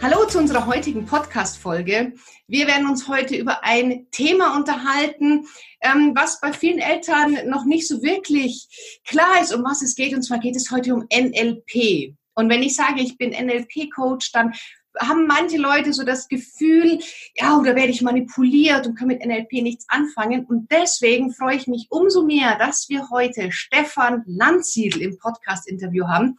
[0.00, 2.12] Hallo zu unserer heutigen Podcast-Folge.
[2.46, 5.44] Wir werden uns heute über ein Thema unterhalten,
[5.80, 8.68] ähm, was bei vielen Eltern noch nicht so wirklich
[9.04, 10.14] klar ist, um was es geht.
[10.14, 12.14] Und zwar geht es heute um NLP.
[12.34, 14.54] Und wenn ich sage, ich bin NLP-Coach, dann
[15.00, 16.98] haben manche Leute so das Gefühl,
[17.36, 20.44] ja, oder werde ich manipuliert und kann mit NLP nichts anfangen.
[20.46, 26.36] Und deswegen freue ich mich umso mehr, dass wir heute Stefan Landsiedel im Podcast-Interview haben.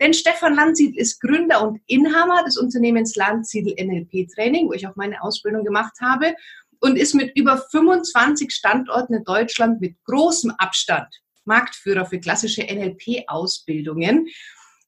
[0.00, 4.96] Denn Stefan Landsiedel ist Gründer und Inhaber des Unternehmens Landsiedel NLP Training, wo ich auch
[4.96, 6.34] meine Ausbildung gemacht habe
[6.80, 11.08] und ist mit über 25 Standorten in Deutschland mit großem Abstand
[11.44, 14.28] Marktführer für klassische NLP-Ausbildungen.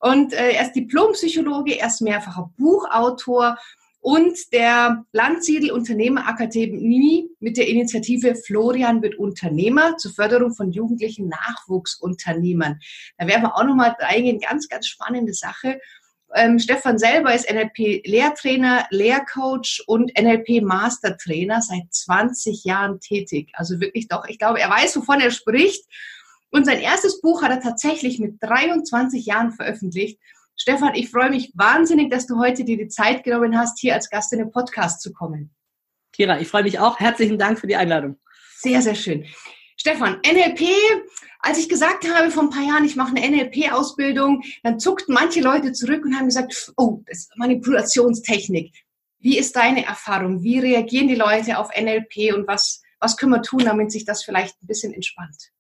[0.03, 3.56] Und äh, er ist Diplompsychologe, er ist mehrfacher Buchautor
[4.00, 12.81] und der Landsiedel Unternehmerakademie mit der Initiative Florian wird Unternehmer zur Förderung von jugendlichen Nachwuchsunternehmern.
[13.17, 15.78] Da werden wir auch nochmal eingehen, ganz, ganz spannende Sache.
[16.34, 23.53] Ähm, Stefan selber ist NLP-Lehrtrainer, Lehrcoach und NLP-Mastertrainer seit 20 Jahren tätig.
[23.53, 25.84] Also wirklich doch, ich glaube, er weiß, wovon er spricht
[26.53, 30.20] und sein erstes Buch hat er tatsächlich mit 23 Jahren veröffentlicht.
[30.55, 34.11] Stefan, ich freue mich wahnsinnig, dass du heute dir die Zeit genommen hast, hier als
[34.11, 35.50] Gast in den Podcast zu kommen.
[36.12, 37.00] Kira, ich freue mich auch.
[37.00, 38.19] Herzlichen Dank für die Einladung.
[38.59, 39.25] Sehr, sehr schön.
[39.78, 40.69] Stefan, NLP,
[41.41, 45.41] als ich gesagt habe vor ein paar Jahren, ich mache eine NLP-Ausbildung, dann zuckten manche
[45.41, 48.84] Leute zurück und haben gesagt, oh, das ist Manipulationstechnik.
[49.20, 50.42] Wie ist deine Erfahrung?
[50.42, 54.22] Wie reagieren die Leute auf NLP und was, was können wir tun, damit sich das
[54.22, 55.50] vielleicht ein bisschen entspannt?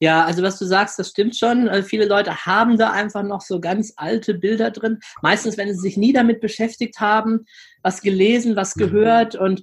[0.00, 1.68] Ja, also was du sagst, das stimmt schon.
[1.68, 4.98] Äh, viele Leute haben da einfach noch so ganz alte Bilder drin.
[5.22, 7.46] Meistens, wenn sie sich nie damit beschäftigt haben,
[7.82, 8.80] was gelesen, was mhm.
[8.80, 9.62] gehört und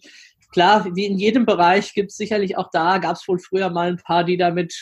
[0.51, 3.89] klar, wie in jedem Bereich gibt es sicherlich auch da, gab es wohl früher mal
[3.89, 4.73] ein paar, die da mit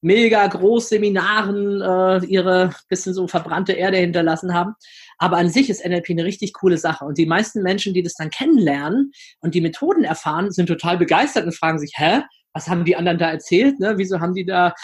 [0.00, 4.74] mega Großseminaren äh, ihre bisschen so verbrannte Erde hinterlassen haben.
[5.18, 7.04] Aber an sich ist NLP eine richtig coole Sache.
[7.04, 11.44] Und die meisten Menschen, die das dann kennenlernen und die Methoden erfahren, sind total begeistert
[11.44, 12.22] und fragen sich, hä,
[12.52, 13.80] was haben die anderen da erzählt?
[13.80, 13.98] Ne?
[13.98, 14.74] Wieso haben die da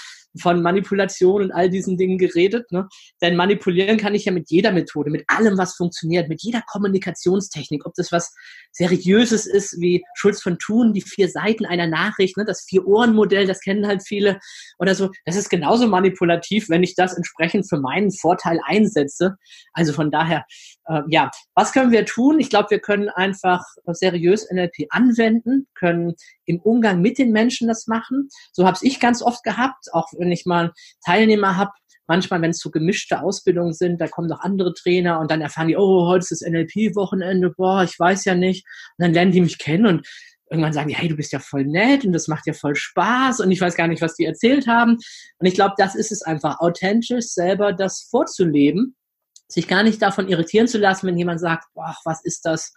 [0.41, 2.71] von Manipulation und all diesen Dingen geredet.
[2.73, 2.89] Ne?
[3.23, 7.87] Denn manipulieren kann ich ja mit jeder Methode, mit allem, was funktioniert, mit jeder Kommunikationstechnik.
[7.87, 8.33] Ob das was
[8.73, 12.45] Seriöses ist, wie Schulz von Thun, die vier Seiten einer Nachricht, ne?
[12.45, 14.41] das Vier-Ohren-Modell, das kennen halt viele
[14.79, 15.11] oder so.
[15.25, 19.37] Das ist genauso manipulativ, wenn ich das entsprechend für meinen Vorteil einsetze.
[19.73, 20.45] Also von daher,
[20.87, 22.41] äh, ja, was können wir tun?
[22.41, 26.15] Ich glaube, wir können einfach seriös NLP anwenden, können
[26.47, 28.29] im Umgang mit den Menschen das machen.
[28.53, 30.73] So habe ich ganz oft gehabt, auch wenn ich mal
[31.05, 31.71] Teilnehmer habe,
[32.07, 35.69] manchmal, wenn es so gemischte Ausbildungen sind, da kommen noch andere Trainer und dann erfahren
[35.69, 38.67] die, oh, heute ist das NLP-Wochenende, boah, ich weiß ja nicht.
[38.99, 40.07] Und dann lernen die mich kennen und
[40.51, 43.41] irgendwann sagen die, hey, du bist ja voll nett und das macht ja voll Spaß
[43.41, 44.99] und ich weiß gar nicht, was die erzählt haben.
[45.39, 48.95] Und ich glaube, das ist es einfach, authentisch selber das vorzuleben,
[49.49, 52.73] sich gar nicht davon irritieren zu lassen, wenn jemand sagt, boah, was ist das?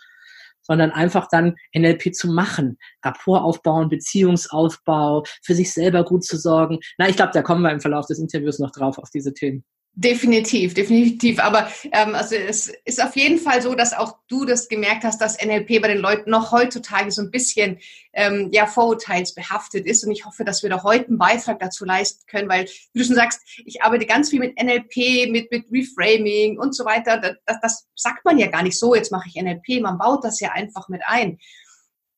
[0.62, 6.80] Sondern einfach dann NLP zu machen, Rapport aufbauen, Beziehungsaufbau, für sich selber gut zu sorgen.
[6.98, 9.64] Na, ich glaube, da kommen wir im Verlauf des Interviews noch drauf auf diese Themen.
[10.00, 11.40] Definitiv, definitiv.
[11.40, 15.20] Aber ähm, also es ist auf jeden Fall so, dass auch du das gemerkt hast,
[15.20, 17.80] dass NLP bei den Leuten noch heutzutage so ein bisschen
[18.14, 20.04] ähm, ja vorurteilsbehaftet ist.
[20.04, 23.06] Und ich hoffe, dass wir da heute einen Beitrag dazu leisten können, weil wie du
[23.06, 27.18] schon sagst, ich arbeite ganz viel mit NLP, mit mit Reframing und so weiter.
[27.48, 28.94] Das, das sagt man ja gar nicht so.
[28.94, 29.82] Jetzt mache ich NLP.
[29.82, 31.40] Man baut das ja einfach mit ein.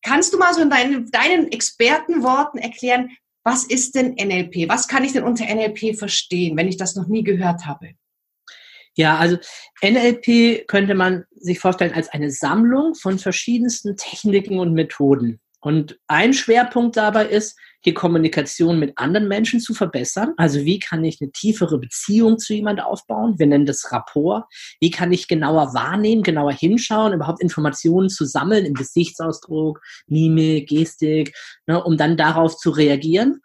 [0.01, 3.11] Kannst du mal so in deinen, deinen Expertenworten erklären,
[3.49, 4.69] was ist denn NLP?
[4.69, 7.93] Was kann ich denn unter NLP verstehen, wenn ich das noch nie gehört habe?
[8.93, 9.37] Ja, also
[9.81, 15.39] NLP könnte man sich vorstellen als eine Sammlung von verschiedensten Techniken und Methoden.
[15.61, 20.33] Und ein Schwerpunkt dabei ist, die Kommunikation mit anderen Menschen zu verbessern.
[20.37, 23.39] Also wie kann ich eine tiefere Beziehung zu jemand aufbauen?
[23.39, 24.45] Wir nennen das Rapport.
[24.79, 31.35] Wie kann ich genauer wahrnehmen, genauer hinschauen, überhaupt Informationen zu sammeln im Gesichtsausdruck, Mimik, Gestik,
[31.67, 33.41] ne, um dann darauf zu reagieren.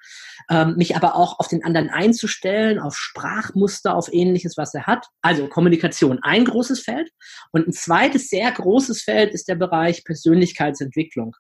[0.51, 5.07] Ähm, mich aber auch auf den anderen einzustellen, auf Sprachmuster, auf ähnliches, was er hat.
[5.23, 7.11] Also Kommunikation, ein großes Feld.
[7.53, 11.35] Und ein zweites sehr großes Feld ist der Bereich Persönlichkeitsentwicklung.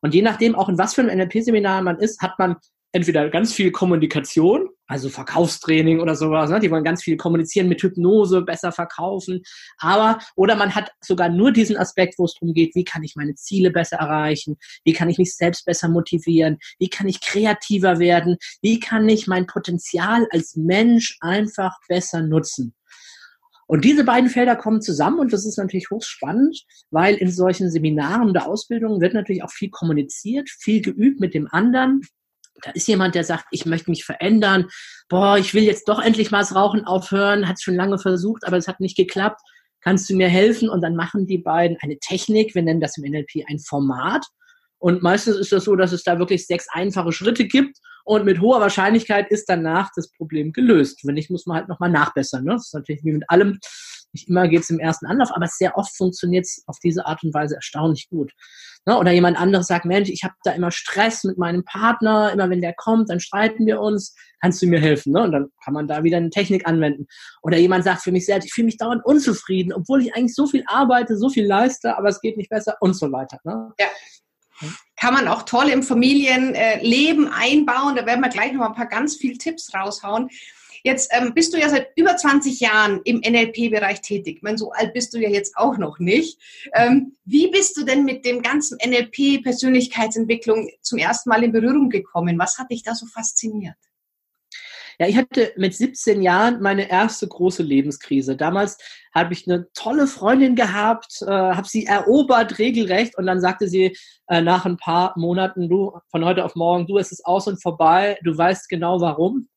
[0.00, 2.56] Und je nachdem, auch in was für einem NLP-Seminar man ist, hat man
[2.92, 6.60] entweder ganz viel Kommunikation, also Verkaufstraining oder sowas, ne?
[6.60, 9.42] die wollen ganz viel kommunizieren mit Hypnose, besser verkaufen,
[9.78, 13.16] aber, oder man hat sogar nur diesen Aspekt, wo es darum geht, wie kann ich
[13.16, 17.98] meine Ziele besser erreichen, wie kann ich mich selbst besser motivieren, wie kann ich kreativer
[17.98, 22.74] werden, wie kann ich mein Potenzial als Mensch einfach besser nutzen.
[23.72, 28.28] Und diese beiden Felder kommen zusammen und das ist natürlich hochspannend, weil in solchen Seminaren
[28.28, 32.02] oder Ausbildungen wird natürlich auch viel kommuniziert, viel geübt mit dem anderen.
[32.60, 34.68] Da ist jemand, der sagt, ich möchte mich verändern.
[35.08, 37.48] Boah, ich will jetzt doch endlich mal das Rauchen aufhören.
[37.48, 39.40] Hat schon lange versucht, aber es hat nicht geklappt.
[39.80, 40.68] Kannst du mir helfen?
[40.68, 42.54] Und dann machen die beiden eine Technik.
[42.54, 44.26] Wir nennen das im NLP ein Format.
[44.82, 48.40] Und meistens ist das so, dass es da wirklich sechs einfache Schritte gibt und mit
[48.40, 51.02] hoher Wahrscheinlichkeit ist danach das Problem gelöst.
[51.04, 52.42] Wenn nicht, muss man halt nochmal nachbessern.
[52.42, 52.54] Ne?
[52.54, 53.60] Das ist natürlich wie mit allem.
[54.12, 57.22] Nicht immer geht es im ersten Anlauf, aber sehr oft funktioniert es auf diese Art
[57.22, 58.32] und Weise erstaunlich gut.
[58.84, 58.98] Ne?
[58.98, 62.60] Oder jemand anderes sagt, Mensch, ich habe da immer Stress mit meinem Partner, immer wenn
[62.60, 65.12] der kommt, dann streiten wir uns, kannst du mir helfen?
[65.12, 65.22] Ne?
[65.22, 67.06] Und dann kann man da wieder eine Technik anwenden.
[67.42, 70.48] Oder jemand sagt für mich selbst, ich fühle mich dauernd unzufrieden, obwohl ich eigentlich so
[70.48, 73.38] viel arbeite, so viel leiste, aber es geht nicht besser und so weiter.
[73.44, 73.72] Ne?
[73.78, 73.86] Ja
[74.96, 77.96] kann man auch toll im Familienleben einbauen.
[77.96, 80.28] Da werden wir gleich noch ein paar ganz viele Tipps raushauen.
[80.84, 84.38] Jetzt ähm, bist du ja seit über 20 Jahren im NLP-Bereich tätig.
[84.38, 86.40] Ich meine, so alt bist du ja jetzt auch noch nicht.
[86.74, 92.38] Ähm, wie bist du denn mit dem ganzen NLP-Persönlichkeitsentwicklung zum ersten Mal in Berührung gekommen?
[92.38, 93.76] Was hat dich da so fasziniert?
[95.02, 98.36] Ja, ich hatte mit 17 Jahren meine erste große Lebenskrise.
[98.36, 98.78] Damals
[99.12, 103.96] habe ich eine tolle Freundin gehabt, äh, habe sie erobert regelrecht und dann sagte sie
[104.28, 107.60] äh, nach ein paar Monaten, du von heute auf morgen, du es ist aus und
[107.60, 109.48] vorbei, du weißt genau warum.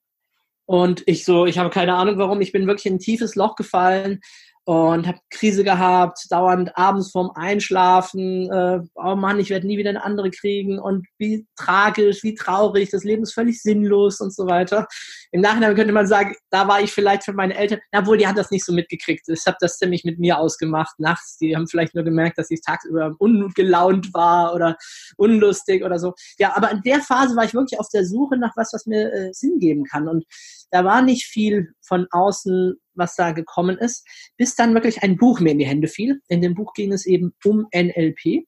[0.66, 3.56] Und ich so, ich habe keine Ahnung warum, ich bin wirklich in ein tiefes Loch
[3.56, 4.22] gefallen
[4.66, 9.92] und habe Krise gehabt, dauernd abends vorm Einschlafen, äh, oh Mann, ich werde nie wieder
[9.92, 14.48] eine andere kriegen und wie tragisch, wie traurig, das Leben ist völlig sinnlos und so
[14.48, 14.88] weiter.
[15.32, 18.36] Im Nachhinein könnte man sagen, da war ich vielleicht für meine Eltern, obwohl die haben
[18.36, 19.28] das nicht so mitgekriegt.
[19.28, 21.38] Ich habe das ziemlich mit mir ausgemacht nachts.
[21.38, 24.78] Die haben vielleicht nur gemerkt, dass ich tagsüber ungelaunt war oder
[25.18, 26.16] unlustig oder so.
[26.40, 29.14] Ja, aber in der Phase war ich wirklich auf der Suche nach was, was mir
[29.14, 30.26] äh, Sinn geben kann und
[30.72, 34.08] da war nicht viel von außen, was da gekommen ist,
[34.38, 36.22] bis dann wirklich ein Buch mir in die Hände fiel.
[36.28, 38.46] In dem Buch ging es eben um NLP.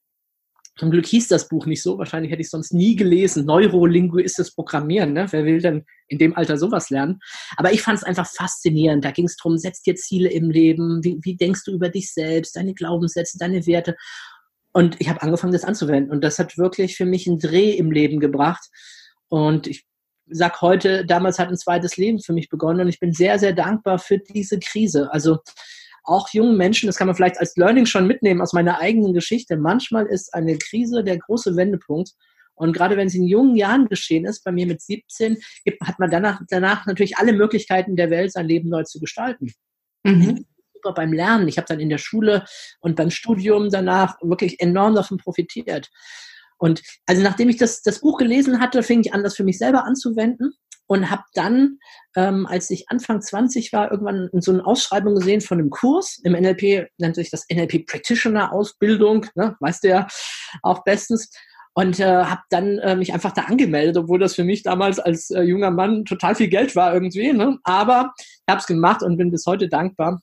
[0.78, 1.98] Zum Glück hieß das Buch nicht so.
[1.98, 3.46] Wahrscheinlich hätte ich sonst nie gelesen.
[3.46, 5.14] Neurolinguistisches Programmieren.
[5.14, 5.26] Ne?
[5.32, 7.20] Wer will denn in dem Alter sowas lernen?
[7.58, 9.04] Aber ich fand es einfach faszinierend.
[9.04, 11.04] Da ging es darum, setz dir Ziele im Leben.
[11.04, 13.96] Wie, wie denkst du über dich selbst, deine Glaubenssätze, deine Werte?
[14.72, 16.12] Und ich habe angefangen, das anzuwenden.
[16.12, 18.70] Und das hat wirklich für mich einen Dreh im Leben gebracht.
[19.30, 19.87] Und ich
[20.30, 23.54] sag heute, damals hat ein zweites Leben für mich begonnen und ich bin sehr, sehr
[23.54, 25.12] dankbar für diese Krise.
[25.12, 25.40] Also
[26.04, 29.58] auch jungen Menschen, das kann man vielleicht als Learning schon mitnehmen aus meiner eigenen Geschichte.
[29.58, 32.12] Manchmal ist eine Krise der große Wendepunkt.
[32.56, 35.38] Und gerade wenn es in jungen Jahren geschehen ist, bei mir mit 17,
[35.84, 39.54] hat man danach, danach natürlich alle Möglichkeiten der Welt, sein Leben neu zu gestalten.
[40.04, 40.46] Mhm.
[40.74, 41.48] Super beim Lernen.
[41.48, 42.46] Ich habe dann in der Schule
[42.80, 45.90] und beim Studium danach wirklich enorm davon profitiert.
[46.58, 49.58] Und also nachdem ich das, das Buch gelesen hatte, fing ich an, das für mich
[49.58, 50.54] selber anzuwenden
[50.88, 51.80] und habe dann,
[52.16, 56.20] ähm, als ich Anfang 20 war, irgendwann so eine Ausschreibung gesehen von einem Kurs.
[56.24, 59.56] Im NLP nennt sich das NLP Practitioner Ausbildung, ne?
[59.60, 60.08] weißt du ja
[60.64, 61.30] auch bestens.
[61.74, 65.30] Und äh, habe dann äh, mich einfach da angemeldet, obwohl das für mich damals als
[65.30, 67.32] äh, junger Mann total viel Geld war irgendwie.
[67.34, 67.60] Ne?
[67.64, 70.22] Aber ich habe es gemacht und bin bis heute dankbar,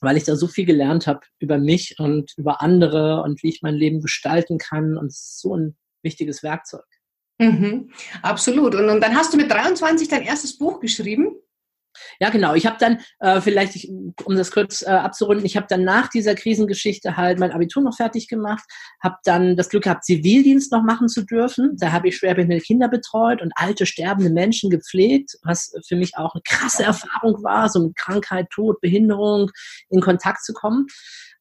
[0.00, 3.62] weil ich da so viel gelernt habe über mich und über andere und wie ich
[3.62, 4.96] mein Leben gestalten kann.
[4.96, 6.84] Und so ein wichtiges Werkzeug.
[7.38, 7.90] Mhm,
[8.22, 8.74] absolut.
[8.74, 11.36] Und, und dann hast du mit 23 dein erstes Buch geschrieben?
[12.20, 12.54] Ja, genau.
[12.54, 13.90] Ich habe dann, äh, vielleicht, ich,
[14.24, 17.96] um das kurz äh, abzurunden, ich habe dann nach dieser Krisengeschichte halt mein Abitur noch
[17.96, 18.64] fertig gemacht,
[19.02, 21.76] habe dann das Glück gehabt, Zivildienst noch machen zu dürfen.
[21.78, 26.34] Da habe ich schwerbehinderte Kinder betreut und alte, sterbende Menschen gepflegt, was für mich auch
[26.34, 29.50] eine krasse Erfahrung war, so mit Krankheit, Tod, Behinderung
[29.88, 30.86] in Kontakt zu kommen.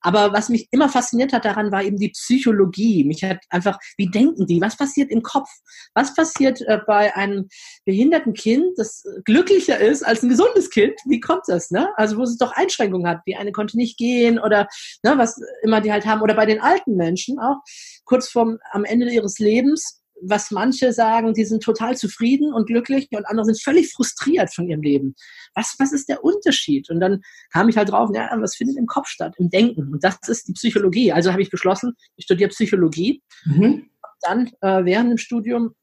[0.02, 3.04] Aber was mich immer fasziniert hat daran, war eben die Psychologie.
[3.04, 4.62] Mich hat einfach, wie denken die?
[4.62, 5.50] Was passiert im Kopf?
[5.94, 7.50] Was passiert äh, bei einem
[7.86, 10.94] behinderten Kind, das glücklicher ist als ein gesundes Kind?
[11.06, 11.72] Wie kommt das?
[11.72, 11.90] Ne?
[11.96, 13.22] Also wo es doch Einschränkungen hat.
[13.28, 14.68] Die eine konnte nicht gehen oder
[15.04, 16.22] ne, was immer die halt haben.
[16.22, 17.58] Oder bei den alten Menschen auch
[18.06, 23.08] kurz vorm am Ende ihres Lebens was manche sagen, die sind total zufrieden und glücklich
[23.12, 25.16] und andere sind völlig frustriert von ihrem Leben.
[25.56, 26.90] Was, was ist der Unterschied?
[26.90, 27.22] Und dann
[27.52, 29.94] kam ich halt drauf, ja, was findet im Kopf statt, im Denken?
[29.94, 31.12] Und das ist die Psychologie.
[31.12, 33.22] Also habe ich beschlossen, ich studiere Psychologie.
[33.46, 33.90] Mhm.
[34.22, 35.76] Dann äh, während dem Studium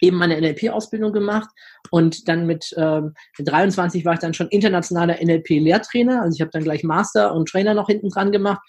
[0.00, 1.48] eben meine NLP-Ausbildung gemacht
[1.90, 6.22] und dann mit, ähm, mit 23 war ich dann schon internationaler NLP-Lehrtrainer.
[6.22, 8.60] Also ich habe dann gleich Master und Trainer noch hinten dran gemacht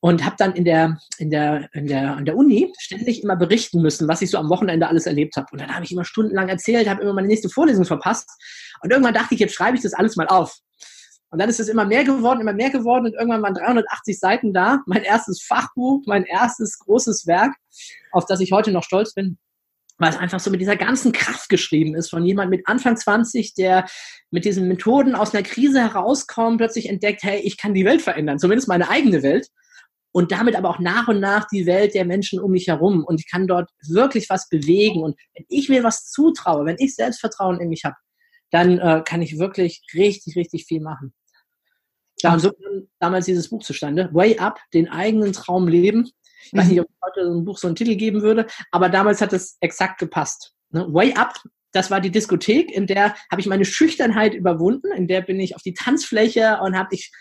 [0.00, 3.82] und habe dann in der, in, der, in, der, an der Uni ständig immer berichten
[3.82, 5.48] müssen, was ich so am Wochenende alles erlebt habe.
[5.52, 8.28] Und dann habe ich immer stundenlang erzählt, habe immer meine nächste Vorlesung verpasst.
[8.82, 10.56] Und irgendwann dachte ich, jetzt schreibe ich das alles mal auf.
[11.30, 14.52] Und dann ist es immer mehr geworden, immer mehr geworden und irgendwann waren 380 Seiten
[14.52, 14.80] da.
[14.86, 17.54] Mein erstes Fachbuch, mein erstes großes Werk,
[18.10, 19.38] auf das ich heute noch stolz bin.
[19.98, 23.54] weil es einfach so mit dieser ganzen Kraft geschrieben ist von jemand mit Anfang 20,
[23.54, 23.86] der
[24.30, 28.38] mit diesen Methoden aus einer Krise herauskommt, plötzlich entdeckt, hey, ich kann die Welt verändern,
[28.38, 29.50] zumindest meine eigene Welt
[30.12, 33.20] und damit aber auch nach und nach die Welt der Menschen um mich herum und
[33.20, 37.60] ich kann dort wirklich was bewegen und wenn ich mir was zutraue, wenn ich Selbstvertrauen
[37.60, 37.96] in mich habe,
[38.50, 41.14] dann äh, kann ich wirklich richtig, richtig viel machen.
[42.24, 44.10] Und so kam damals dieses Buch zustande.
[44.12, 46.10] Way Up, den eigenen Traum leben.
[46.44, 49.20] Ich weiß nicht, ob heute so ein Buch so einen Titel geben würde, aber damals
[49.20, 50.54] hat es exakt gepasst.
[50.70, 50.86] Ne?
[50.92, 51.34] Way Up,
[51.72, 55.54] das war die Diskothek, in der habe ich meine Schüchternheit überwunden, in der bin ich
[55.54, 57.12] auf die Tanzfläche und habe ich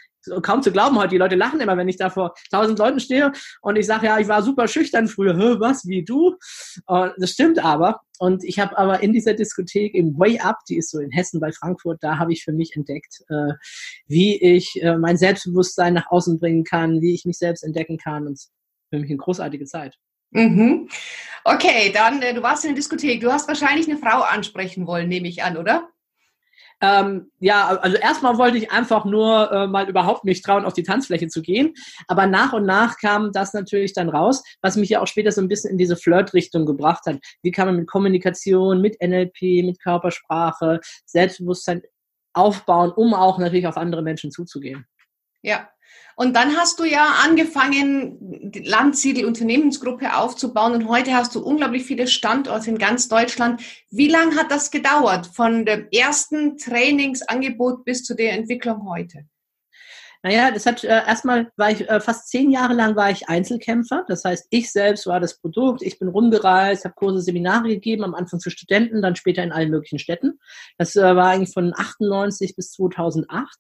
[0.42, 1.10] kaum zu glauben heute.
[1.10, 4.20] Die Leute lachen immer, wenn ich da vor tausend Leuten stehe und ich sage, ja,
[4.20, 5.38] ich war super schüchtern früher.
[5.38, 6.36] Hä, was, wie du?
[6.86, 8.02] Und das stimmt aber.
[8.20, 11.40] Und ich habe aber in dieser Diskothek im Way Up, die ist so in Hessen
[11.40, 13.54] bei Frankfurt, da habe ich für mich entdeckt, äh,
[14.08, 18.28] wie ich äh, mein Selbstbewusstsein nach außen bringen kann, wie ich mich selbst entdecken kann.
[18.28, 18.40] Und
[18.90, 19.96] für mich eine großartige Zeit.
[20.32, 20.90] Mhm.
[21.44, 23.22] Okay, dann, äh, du warst in der Diskothek.
[23.22, 25.90] Du hast wahrscheinlich eine Frau ansprechen wollen, nehme ich an, oder?
[26.82, 30.84] Ähm, ja, also erstmal wollte ich einfach nur äh, mal überhaupt nicht trauen, auf die
[30.84, 31.74] Tanzfläche zu gehen.
[32.08, 35.42] Aber nach und nach kam das natürlich dann raus, was mich ja auch später so
[35.42, 37.20] ein bisschen in diese Flirt-Richtung gebracht hat.
[37.42, 41.82] Wie kann man mit Kommunikation, mit NLP, mit Körpersprache, Selbstbewusstsein
[42.34, 44.86] aufbauen, um auch natürlich auf andere Menschen zuzugehen.
[45.42, 45.70] Ja,
[46.16, 48.18] und dann hast du ja angefangen,
[48.52, 53.62] die Landsiedel Unternehmensgruppe aufzubauen und heute hast du unglaublich viele Standorte in ganz Deutschland.
[53.90, 59.26] Wie lange hat das gedauert von dem ersten Trainingsangebot bis zu der Entwicklung heute?
[60.22, 64.04] Naja, das hat äh, erstmal war ich äh, fast zehn Jahre lang war ich Einzelkämpfer.
[64.10, 65.82] Das heißt, ich selbst war das Produkt.
[65.82, 69.72] Ich bin rumgereist, habe Kurse, Seminare gegeben, am Anfang für Studenten, dann später in allen
[69.72, 70.38] möglichen Städten.
[70.78, 73.58] Das äh, war eigentlich von 98 bis 2008.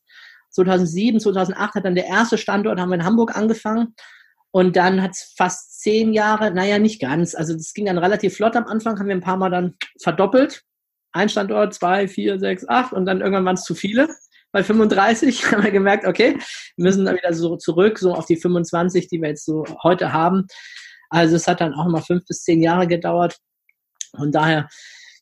[0.51, 3.96] 2007, 2008 hat dann der erste Standort, haben wir in Hamburg angefangen.
[4.51, 7.36] Und dann hat es fast zehn Jahre, naja, nicht ganz.
[7.36, 10.63] Also das ging dann relativ flott am Anfang, haben wir ein paar Mal dann verdoppelt.
[11.12, 14.10] Ein Standort, zwei, vier, sechs, acht und dann irgendwann waren es zu viele.
[14.51, 16.36] Bei 35 haben wir gemerkt, okay,
[16.75, 20.13] wir müssen dann wieder so zurück, so auf die 25, die wir jetzt so heute
[20.13, 20.48] haben.
[21.10, 23.38] Also es hat dann auch mal fünf bis zehn Jahre gedauert.
[24.13, 24.68] Und daher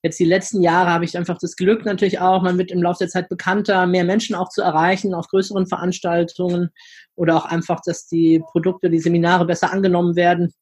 [0.04, 3.00] Jetzt die letzten Jahre habe ich einfach das Glück natürlich auch, man wird im Laufe
[3.00, 6.70] der Zeit bekannter, mehr Menschen auch zu erreichen auf größeren Veranstaltungen
[7.16, 10.54] oder auch einfach, dass die Produkte, die Seminare besser angenommen werden.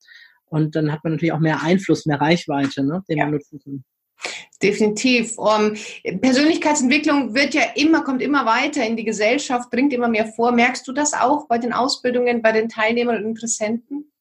[0.46, 3.26] Und dann hat man natürlich auch mehr Einfluss, mehr Reichweite, ne, den ja.
[3.26, 3.84] man nutzen kann.
[4.64, 5.38] Definitiv.
[5.38, 5.74] Um,
[6.22, 10.54] Persönlichkeitsentwicklung wird ja immer, kommt immer weiter in die Gesellschaft, bringt immer mehr vor.
[10.54, 14.12] Merkst du das auch bei den Ausbildungen, bei den Teilnehmern und Interessenten?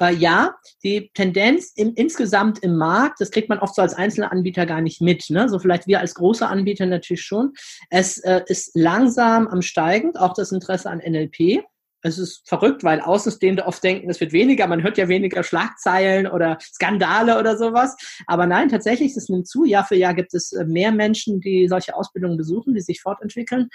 [0.00, 4.32] Äh, ja, die Tendenz im, insgesamt im Markt, das kriegt man oft so als einzelner
[4.32, 5.30] Anbieter gar nicht mit.
[5.30, 5.48] Ne?
[5.48, 7.52] So vielleicht wir als großer Anbieter natürlich schon.
[7.90, 11.62] Es äh, ist langsam am steigend, auch das Interesse an NLP.
[12.02, 16.26] Es ist verrückt, weil Außenstehende oft denken, es wird weniger, man hört ja weniger Schlagzeilen
[16.26, 17.96] oder Skandale oder sowas.
[18.26, 19.64] Aber nein, tatsächlich, es nimmt zu.
[19.64, 23.68] Jahr für Jahr gibt es äh, mehr Menschen, die solche Ausbildungen besuchen, die sich fortentwickeln.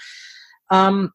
[0.69, 1.11] Ähm,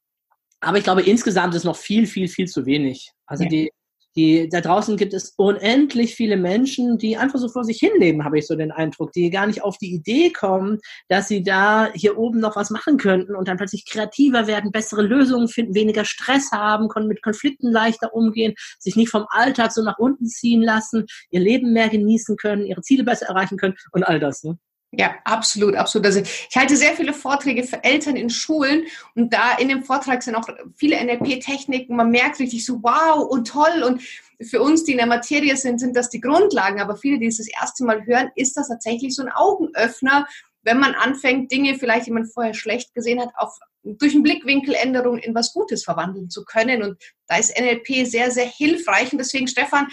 [0.60, 3.12] aber ich glaube, insgesamt ist noch viel, viel, viel zu wenig.
[3.26, 3.50] Also ja.
[3.50, 3.70] die
[4.16, 8.38] die, da draußen gibt es unendlich viele Menschen, die einfach so vor sich hinleben, habe
[8.38, 10.78] ich so den Eindruck, die gar nicht auf die Idee kommen,
[11.08, 15.02] dass sie da hier oben noch was machen könnten und dann plötzlich kreativer werden, bessere
[15.02, 19.82] Lösungen finden, weniger Stress haben, können mit Konflikten leichter umgehen, sich nicht vom Alltag so
[19.82, 24.04] nach unten ziehen lassen, ihr Leben mehr genießen können, ihre Ziele besser erreichen können und
[24.04, 24.44] all das.
[24.44, 24.58] Ne?
[24.96, 26.06] Ja, absolut, absolut.
[26.06, 28.84] Also ich halte sehr viele Vorträge für Eltern in Schulen
[29.14, 30.46] und da in dem Vortrag sind auch
[30.76, 31.96] viele NLP-Techniken.
[31.96, 34.02] Man merkt richtig so, wow und toll und
[34.42, 36.80] für uns, die in der Materie sind, sind das die Grundlagen.
[36.80, 40.26] Aber viele, die es das erste Mal hören, ist das tatsächlich so ein Augenöffner,
[40.62, 45.18] wenn man anfängt, Dinge vielleicht, die man vorher schlecht gesehen hat, auf, durch eine Blickwinkeländerung
[45.18, 46.82] in was Gutes verwandeln zu können.
[46.82, 49.12] Und da ist NLP sehr, sehr hilfreich.
[49.12, 49.88] Und deswegen, Stefan,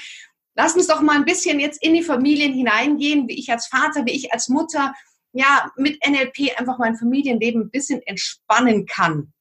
[0.56, 4.06] Lass uns doch mal ein bisschen jetzt in die Familien hineingehen, wie ich als Vater,
[4.06, 4.94] wie ich als Mutter,
[5.34, 9.34] ja, mit NLP einfach mein Familienleben ein bisschen entspannen kann.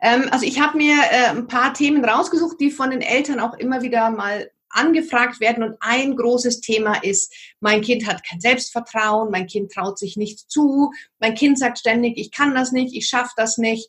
[0.00, 3.54] Ähm, also ich habe mir äh, ein paar Themen rausgesucht, die von den Eltern auch
[3.54, 5.62] immer wieder mal angefragt werden.
[5.62, 10.50] Und ein großes Thema ist, mein Kind hat kein Selbstvertrauen, mein Kind traut sich nicht
[10.50, 13.88] zu, mein Kind sagt ständig, ich kann das nicht, ich schaffe das nicht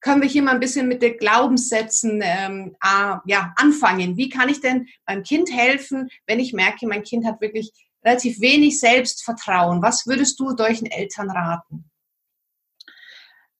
[0.00, 4.16] können wir hier mal ein bisschen mit den Glaubenssätzen ähm, äh, ja, anfangen.
[4.16, 7.72] Wie kann ich denn meinem Kind helfen, wenn ich merke, mein Kind hat wirklich
[8.04, 9.82] relativ wenig Selbstvertrauen?
[9.82, 11.90] Was würdest du solchen Eltern raten?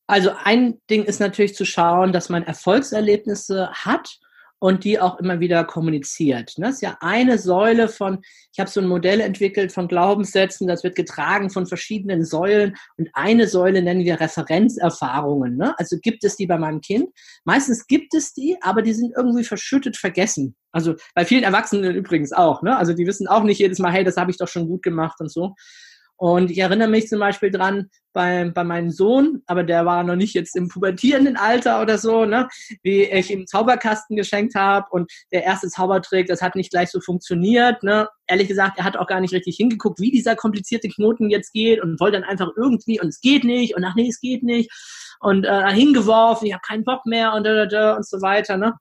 [0.07, 4.19] Also ein Ding ist natürlich zu schauen, dass man Erfolgserlebnisse hat
[4.61, 6.55] und die auch immer wieder kommuniziert.
[6.59, 8.19] Das ist ja eine Säule von,
[8.53, 13.09] ich habe so ein Modell entwickelt von Glaubenssätzen, das wird getragen von verschiedenen Säulen und
[13.13, 15.57] eine Säule nennen wir Referenzerfahrungen.
[15.57, 15.79] Ne?
[15.79, 17.11] Also gibt es die bei meinem Kind?
[17.45, 20.57] Meistens gibt es die, aber die sind irgendwie verschüttet, vergessen.
[20.73, 22.63] Also bei vielen Erwachsenen übrigens auch.
[22.63, 22.77] Ne?
[22.77, 25.21] Also die wissen auch nicht jedes Mal, hey, das habe ich doch schon gut gemacht
[25.21, 25.55] und so.
[26.19, 30.17] Und ich erinnere mich zum Beispiel dran bei, bei meinem Sohn, aber der war noch
[30.17, 32.49] nicht jetzt im pubertierenden Alter oder so, ne,
[32.83, 37.01] wie ich ihm Zauberkasten geschenkt habe und der erste Zaubertrick, das hat nicht gleich so
[37.01, 37.85] funktioniert.
[37.85, 38.09] Ne.
[38.27, 41.81] Ehrlich gesagt, er hat auch gar nicht richtig hingeguckt, wie dieser komplizierte Knoten jetzt geht
[41.81, 44.73] und wollte dann einfach irgendwie und es geht nicht und ach nee, es geht nicht
[45.21, 48.57] und äh, hingeworfen, ich habe keinen Bock mehr und, und, und so weiter.
[48.57, 48.75] Ne.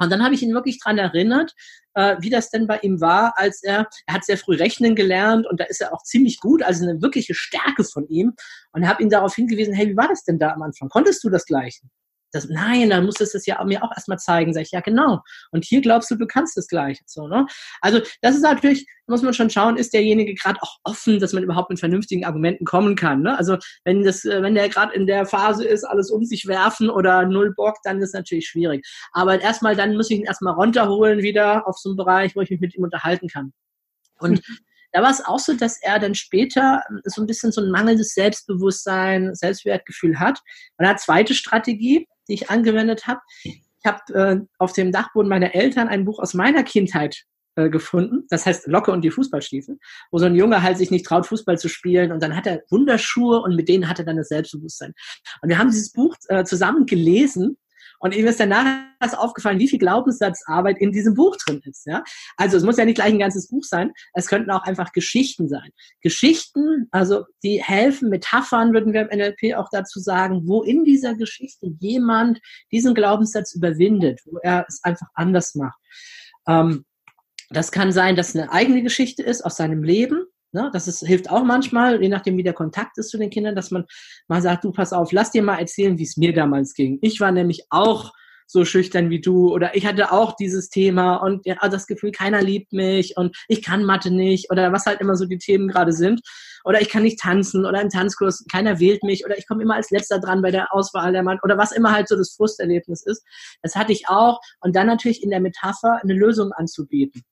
[0.00, 1.54] Und dann habe ich ihn wirklich dran erinnert,
[1.94, 5.46] äh, wie das denn bei ihm war, als er, er hat sehr früh rechnen gelernt
[5.46, 8.34] und da ist er auch ziemlich gut, also eine wirkliche Stärke von ihm.
[8.72, 10.88] Und habe ihn darauf hingewiesen, hey, wie war das denn da am Anfang?
[10.88, 11.80] Konntest du das gleich?
[12.32, 14.52] Das, nein, dann musstest du es ja mir auch erstmal zeigen.
[14.52, 15.20] Sag ich, ja, genau.
[15.50, 17.00] Und hier glaubst du, du kannst es gleich.
[17.06, 17.46] So, ne?
[17.80, 21.42] Also das ist natürlich, muss man schon schauen, ist derjenige gerade auch offen, dass man
[21.42, 23.22] überhaupt mit vernünftigen Argumenten kommen kann.
[23.22, 23.36] Ne?
[23.36, 26.90] Also wenn das, äh, wenn der gerade in der Phase ist, alles um sich werfen
[26.90, 28.86] oder null Bock, dann ist es natürlich schwierig.
[29.12, 32.50] Aber erstmal, dann muss ich ihn erstmal runterholen wieder auf so einen Bereich, wo ich
[32.50, 33.52] mich mit ihm unterhalten kann.
[34.18, 34.58] Und mhm.
[34.92, 38.14] Da war es auch so, dass er dann später so ein bisschen so ein mangelndes
[38.14, 40.40] Selbstbewusstsein, Selbstwertgefühl hat.
[40.78, 43.20] Und er hat zweite Strategie, die ich angewendet habe.
[43.42, 47.24] Ich habe äh, auf dem Dachboden meiner Eltern ein Buch aus meiner Kindheit
[47.56, 48.26] äh, gefunden.
[48.30, 49.78] Das heißt Locke und die Fußballstiefel,
[50.10, 52.62] wo so ein Junge halt sich nicht traut, Fußball zu spielen und dann hat er
[52.70, 54.94] Wunderschuhe und mit denen hat er dann das Selbstbewusstsein.
[55.42, 57.58] Und wir haben dieses Buch äh, zusammen gelesen
[58.00, 61.86] und ihm ist danach erst aufgefallen, wie viel Glaubenssatzarbeit in diesem Buch drin ist.
[61.86, 62.02] Ja?
[62.36, 65.48] Also es muss ja nicht gleich ein ganzes Buch sein, es könnten auch einfach Geschichten
[65.48, 65.70] sein.
[66.00, 71.14] Geschichten, also die helfen, Metaphern würden wir im NLP auch dazu sagen, wo in dieser
[71.14, 72.40] Geschichte jemand
[72.72, 75.78] diesen Glaubenssatz überwindet, wo er es einfach anders macht.
[76.48, 76.84] Ähm,
[77.50, 80.24] das kann sein, dass eine eigene Geschichte ist aus seinem Leben.
[80.52, 83.54] Ne, das ist, hilft auch manchmal, je nachdem, wie der Kontakt ist zu den Kindern,
[83.54, 83.84] dass man
[84.26, 86.98] mal sagt, du pass auf, lass dir mal erzählen, wie es mir damals ging.
[87.02, 88.12] Ich war nämlich auch
[88.50, 92.42] so schüchtern wie du oder ich hatte auch dieses Thema und ja, das Gefühl, keiner
[92.42, 95.92] liebt mich und ich kann Mathe nicht oder was halt immer so die Themen gerade
[95.92, 96.20] sind
[96.64, 99.76] oder ich kann nicht tanzen oder im Tanzkurs, keiner wählt mich oder ich komme immer
[99.76, 103.02] als letzter dran bei der Auswahl der Mann oder was immer halt so das Frusterlebnis
[103.06, 103.24] ist.
[103.62, 107.22] Das hatte ich auch und dann natürlich in der Metapher eine Lösung anzubieten.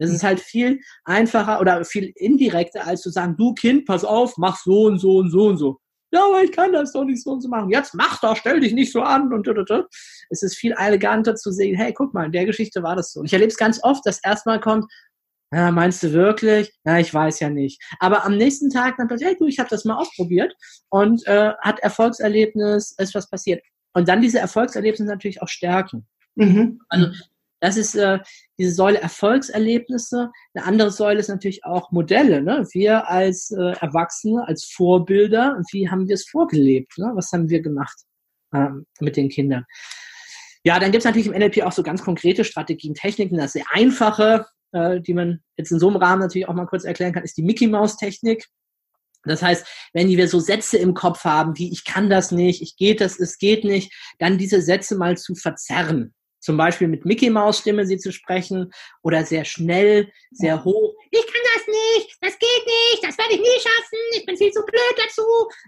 [0.00, 4.36] Das ist halt viel einfacher oder viel indirekter, als zu sagen, du Kind, pass auf,
[4.38, 5.78] mach so und so und so und so.
[6.12, 7.70] Ja, aber ich kann das doch nicht so und so machen.
[7.70, 9.86] Jetzt mach doch, stell dich nicht so an und und.
[10.30, 13.20] Es ist viel eleganter zu sehen, hey, guck mal, in der Geschichte war das so.
[13.20, 14.90] Und ich erlebe es ganz oft, dass erstmal kommt,
[15.52, 16.72] ja, meinst du wirklich?
[16.84, 17.82] Ja, ich weiß ja nicht.
[17.98, 20.54] Aber am nächsten Tag dann plötzlich, hey du, ich habe das mal ausprobiert
[20.90, 23.62] und äh, hat Erfolgserlebnis, ist was passiert.
[23.92, 26.06] Und dann diese Erfolgserlebnisse natürlich auch stärken.
[26.36, 26.80] Mhm.
[26.88, 27.08] Also
[27.60, 28.18] das ist äh,
[28.58, 30.30] diese Säule Erfolgserlebnisse.
[30.54, 32.42] Eine andere Säule ist natürlich auch Modelle.
[32.42, 32.66] Ne?
[32.72, 36.96] Wir als äh, Erwachsene, als Vorbilder, wie haben wir es vorgelebt?
[36.96, 37.12] Ne?
[37.14, 37.96] Was haben wir gemacht
[38.54, 39.64] ähm, mit den Kindern?
[40.64, 43.36] Ja, dann gibt es natürlich im NLP auch so ganz konkrete Strategien, Techniken.
[43.36, 46.84] Das sehr einfache, äh, die man jetzt in so einem Rahmen natürlich auch mal kurz
[46.84, 48.46] erklären kann, ist die Mickey Mouse Technik.
[49.24, 52.76] Das heißt, wenn wir so Sätze im Kopf haben, wie ich kann das nicht, ich
[52.76, 57.30] geht das, es geht nicht, dann diese Sätze mal zu verzerren zum Beispiel mit Mickey
[57.30, 58.72] Maus Stimme sie zu sprechen
[59.02, 60.94] oder sehr schnell, sehr hoch.
[61.10, 64.50] Ich kann das nicht, das geht nicht, das werde ich nie schaffen, ich bin viel
[64.52, 65.22] zu blöd dazu.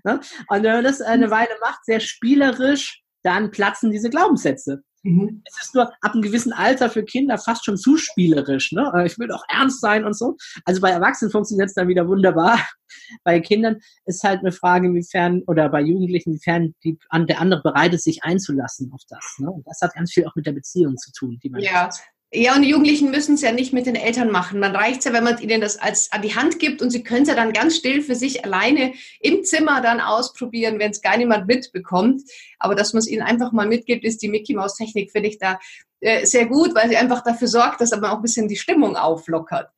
[0.05, 0.21] Ne?
[0.49, 4.83] Und wenn man das eine Weile macht, sehr spielerisch, dann platzen diese Glaubenssätze.
[5.03, 5.43] Mhm.
[5.45, 8.73] Es ist nur ab einem gewissen Alter für Kinder fast schon zu spielerisch.
[8.73, 8.91] Ne?
[8.95, 10.37] Äh, ich will doch ernst sein und so.
[10.65, 12.59] Also bei Erwachsenen funktioniert es dann wieder wunderbar.
[13.25, 17.95] Bei Kindern ist halt eine Frage, inwiefern, oder bei Jugendlichen, inwiefern die, der andere bereit
[17.95, 19.37] ist, sich einzulassen auf das.
[19.39, 19.51] Ne?
[19.51, 21.85] Und das hat ganz viel auch mit der Beziehung zu tun, die man ja.
[21.85, 22.03] Hat.
[22.35, 24.59] Ja, und die Jugendlichen müssen es ja nicht mit den Eltern machen.
[24.59, 27.03] Man reicht es ja, wenn man ihnen das als an die Hand gibt und sie
[27.03, 31.03] können es ja dann ganz still für sich alleine im Zimmer dann ausprobieren, wenn es
[31.03, 32.23] gar niemand mitbekommt.
[32.59, 35.39] Aber dass man es ihnen einfach mal mitgibt, ist die Mickey Maus Technik, finde ich
[35.39, 35.61] da
[36.01, 38.97] äh, sehr gut, weil sie einfach dafür sorgt, dass man auch ein bisschen die Stimmung
[38.97, 39.69] auflockert.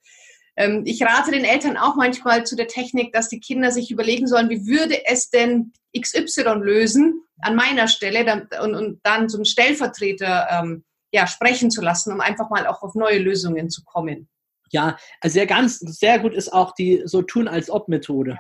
[0.57, 4.29] Ähm, ich rate den Eltern auch manchmal zu der Technik, dass die Kinder sich überlegen
[4.29, 9.45] sollen, wie würde es denn XY lösen an meiner Stelle dann, und, und dann einen
[9.45, 14.29] Stellvertreter ähm, ja, sprechen zu lassen, um einfach mal auch auf neue Lösungen zu kommen.
[14.71, 18.37] Ja, also sehr ganz, sehr gut ist auch die so tun als ob Methode.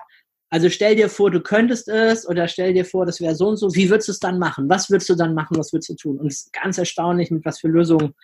[0.51, 3.59] Also stell dir vor, du könntest es oder stell dir vor, das wäre so und
[3.59, 3.73] so.
[3.77, 4.69] Wie würdest du es dann machen?
[4.69, 5.57] Was würdest du dann machen?
[5.57, 6.19] Was würdest du tun?
[6.19, 8.15] Und es ist ganz erstaunlich, mit was für Lösungen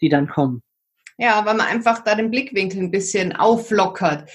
[0.00, 0.62] die dann kommen.
[1.18, 4.30] Ja, weil man einfach da den Blickwinkel ein bisschen auflockert.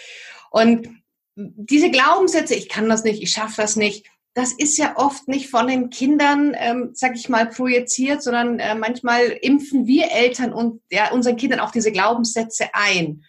[0.50, 0.90] Und
[1.36, 5.50] diese Glaubenssätze, ich kann das nicht, ich schaffe das nicht, das ist ja oft nicht
[5.50, 10.82] von den Kindern, ähm, sag ich mal, projiziert, sondern äh, manchmal impfen wir Eltern und
[10.90, 13.24] ja, unseren Kindern auch diese Glaubenssätze ein.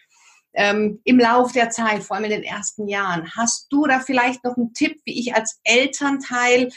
[0.55, 3.31] Ähm, Im Lauf der Zeit, vor allem in den ersten Jahren.
[3.35, 6.69] Hast du da vielleicht noch einen Tipp, wie ich als Elternteil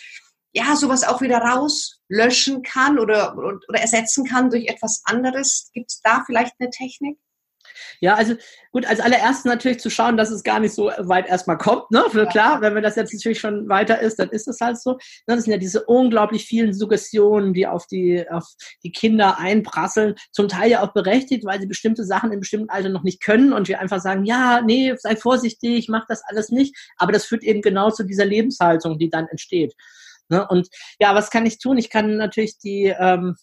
[0.54, 5.70] ja sowas auch wieder rauslöschen kann oder, oder, oder ersetzen kann durch etwas anderes?
[5.74, 7.20] Gibt es da vielleicht eine Technik?
[8.00, 8.36] Ja, also
[8.72, 11.92] gut, als allererstes natürlich zu schauen, dass es gar nicht so weit erstmal kommt.
[11.92, 12.04] Ne?
[12.10, 14.92] Für klar, wenn das jetzt natürlich schon weiter ist, dann ist es halt so.
[15.28, 15.36] Ne?
[15.36, 18.46] Das sind ja diese unglaublich vielen Suggestionen, die auf die, auf
[18.84, 20.16] die Kinder einprasseln.
[20.32, 23.54] Zum Teil ja auch berechtigt, weil sie bestimmte Sachen im bestimmten Alter noch nicht können
[23.54, 26.76] und wir einfach sagen, ja, nee, sei vorsichtig, mach das alles nicht.
[26.98, 29.74] Aber das führt eben genau zu dieser Lebenshaltung, die dann entsteht.
[30.30, 30.48] Ne?
[30.48, 31.78] Und ja, was kann ich tun?
[31.78, 33.36] Ich kann natürlich die ähm,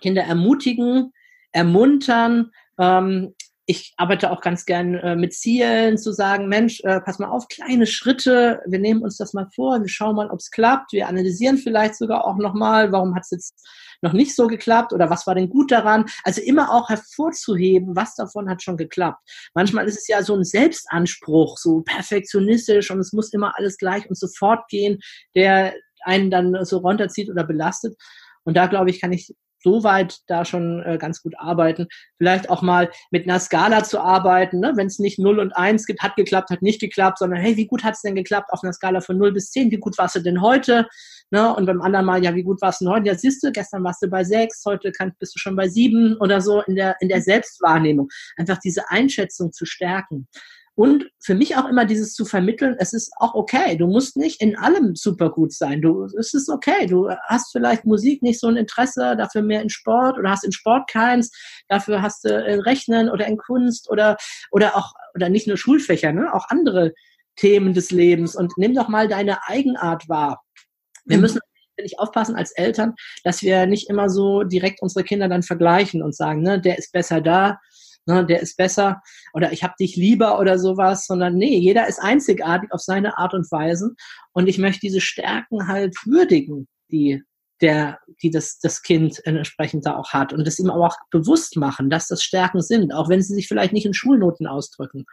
[0.00, 1.12] Kinder ermutigen,
[1.52, 3.34] ermuntern, ähm,
[3.66, 7.48] ich arbeite auch ganz gern äh, mit Zielen, zu sagen, Mensch, äh, pass mal auf,
[7.48, 11.08] kleine Schritte, wir nehmen uns das mal vor, wir schauen mal, ob es klappt, wir
[11.08, 13.68] analysieren vielleicht sogar auch nochmal, warum hat es jetzt
[14.02, 16.04] noch nicht so geklappt oder was war denn gut daran?
[16.22, 19.20] Also immer auch hervorzuheben, was davon hat schon geklappt.
[19.54, 24.08] Manchmal ist es ja so ein Selbstanspruch, so perfektionistisch und es muss immer alles gleich
[24.08, 25.00] und sofort gehen,
[25.34, 25.74] der
[26.04, 27.96] einen dann so runterzieht oder belastet.
[28.44, 29.34] Und da, glaube ich, kann ich
[29.66, 31.88] soweit da schon äh, ganz gut arbeiten.
[32.18, 34.74] Vielleicht auch mal mit einer Skala zu arbeiten, ne?
[34.76, 37.66] wenn es nicht 0 und 1 gibt, hat geklappt, hat nicht geklappt, sondern hey, wie
[37.66, 39.72] gut hat es denn geklappt auf einer Skala von 0 bis 10?
[39.72, 40.86] Wie gut warst du denn heute?
[41.32, 41.52] Ne?
[41.52, 43.08] Und beim anderen Mal, ja, wie gut warst du denn heute?
[43.08, 46.16] Ja, siehst du, gestern warst du bei 6, heute kann, bist du schon bei 7
[46.20, 48.08] oder so in der, in der Selbstwahrnehmung.
[48.36, 50.28] Einfach diese Einschätzung zu stärken.
[50.76, 53.78] Und für mich auch immer dieses zu vermitteln, es ist auch okay.
[53.78, 55.80] Du musst nicht in allem super gut sein.
[55.80, 56.86] Du, es ist okay.
[56.86, 60.52] Du hast vielleicht Musik nicht so ein Interesse, dafür mehr in Sport oder hast in
[60.52, 61.30] Sport keins,
[61.68, 64.18] dafür hast du in Rechnen oder in Kunst oder,
[64.50, 66.92] oder auch, oder nicht nur Schulfächer, ne, auch andere
[67.36, 70.42] Themen des Lebens und nimm doch mal deine Eigenart wahr.
[71.06, 71.22] Wir mhm.
[71.22, 71.40] müssen
[71.82, 76.14] nicht aufpassen als Eltern, dass wir nicht immer so direkt unsere Kinder dann vergleichen und
[76.14, 77.60] sagen, ne, der ist besser da,
[78.06, 79.02] ne, der ist besser
[79.34, 83.34] oder ich habe dich lieber oder sowas, sondern nee, jeder ist einzigartig auf seine Art
[83.34, 83.94] und Weise
[84.32, 87.22] und ich möchte diese Stärken halt würdigen, die
[87.62, 91.56] der, die das, das Kind entsprechend da auch hat und das ihm aber auch bewusst
[91.56, 95.06] machen, dass das Stärken sind, auch wenn sie sich vielleicht nicht in Schulnoten ausdrücken.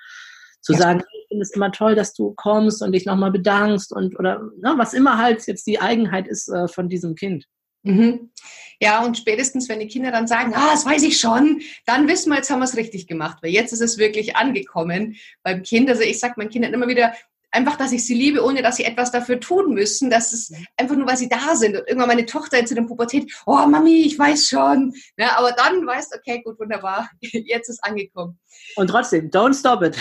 [0.61, 0.79] Zu ja.
[0.79, 4.41] sagen, ich finde es immer toll, dass du kommst und dich nochmal bedankst und oder
[4.59, 7.45] na, was immer halt jetzt die Eigenheit ist äh, von diesem Kind.
[7.83, 8.31] Mhm.
[8.79, 12.29] Ja, und spätestens, wenn die Kinder dann sagen, ah, das weiß ich schon, dann wissen
[12.29, 15.89] wir, jetzt haben wir es richtig gemacht, weil jetzt ist es wirklich angekommen beim Kind.
[15.89, 17.13] Also ich sage meinen Kindern immer wieder,
[17.53, 20.09] einfach, dass ich sie liebe, ohne dass sie etwas dafür tun müssen.
[20.09, 21.77] Das ist einfach nur, weil sie da sind.
[21.77, 24.93] Und irgendwann meine Tochter jetzt in der Pubertät, oh Mami, ich weiß schon.
[25.17, 28.39] Ja, aber dann weißt du, okay, gut, wunderbar, jetzt ist angekommen.
[28.75, 29.97] Und trotzdem, don't stop it.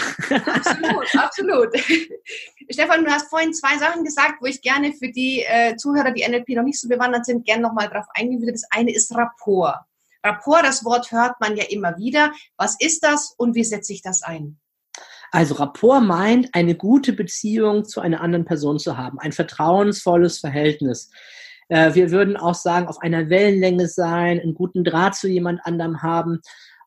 [0.46, 1.68] absolut, absolut.
[2.70, 6.26] Stefan, du hast vorhin zwei Sachen gesagt, wo ich gerne für die äh, Zuhörer, die
[6.26, 8.52] NLP noch nicht so bewandert sind, gerne nochmal drauf eingehen würde.
[8.52, 9.80] Das eine ist Rapport.
[10.24, 12.32] Rapport, das Wort hört man ja immer wieder.
[12.56, 14.61] Was ist das und wie setze ich das ein?
[15.32, 21.10] Also Rapport meint, eine gute Beziehung zu einer anderen Person zu haben, ein vertrauensvolles Verhältnis.
[21.68, 26.02] Äh, wir würden auch sagen, auf einer Wellenlänge sein, einen guten Draht zu jemand anderem
[26.02, 26.40] haben.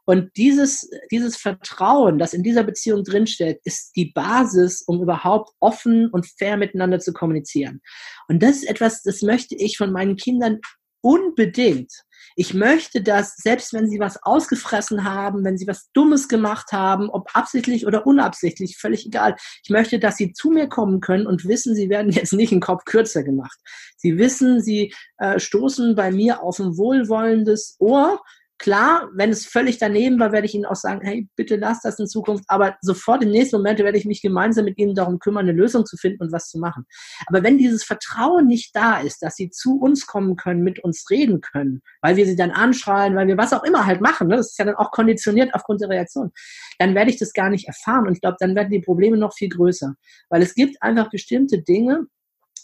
[0.05, 6.12] Und dieses, dieses Vertrauen, das in dieser Beziehung drinsteht, ist die Basis, um überhaupt offen
[6.12, 7.81] und fair miteinander zu kommunizieren.
[8.27, 10.60] Und das ist etwas, das möchte ich von meinen Kindern
[11.06, 11.91] unbedingt.
[12.36, 17.12] Ich möchte, dass selbst wenn sie was ausgefressen haben, wenn sie was Dummes gemacht haben,
[17.12, 19.36] ob absichtlich oder unabsichtlich, völlig egal.
[19.63, 22.60] Ich möchte, dass sie zu mir kommen können und wissen, sie werden jetzt nicht einen
[22.60, 23.58] Kopf kürzer gemacht.
[23.98, 28.22] Sie wissen, sie äh, stoßen bei mir auf ein wohlwollendes Ohr,
[28.58, 32.00] Klar, wenn es völlig daneben war, werde ich Ihnen auch sagen, hey, bitte lass das
[32.00, 32.46] in Zukunft.
[32.48, 35.86] Aber sofort im nächsten Moment werde ich mich gemeinsam mit Ihnen darum kümmern, eine Lösung
[35.86, 36.86] zu finden und was zu machen.
[37.28, 41.06] Aber wenn dieses Vertrauen nicht da ist, dass Sie zu uns kommen können, mit uns
[41.10, 44.38] reden können, weil wir Sie dann anschreien, weil wir was auch immer halt machen, ne?
[44.38, 46.32] das ist ja dann auch konditioniert aufgrund der Reaktion,
[46.80, 48.08] dann werde ich das gar nicht erfahren.
[48.08, 49.96] Und ich glaube, dann werden die Probleme noch viel größer.
[50.30, 52.08] Weil es gibt einfach bestimmte Dinge,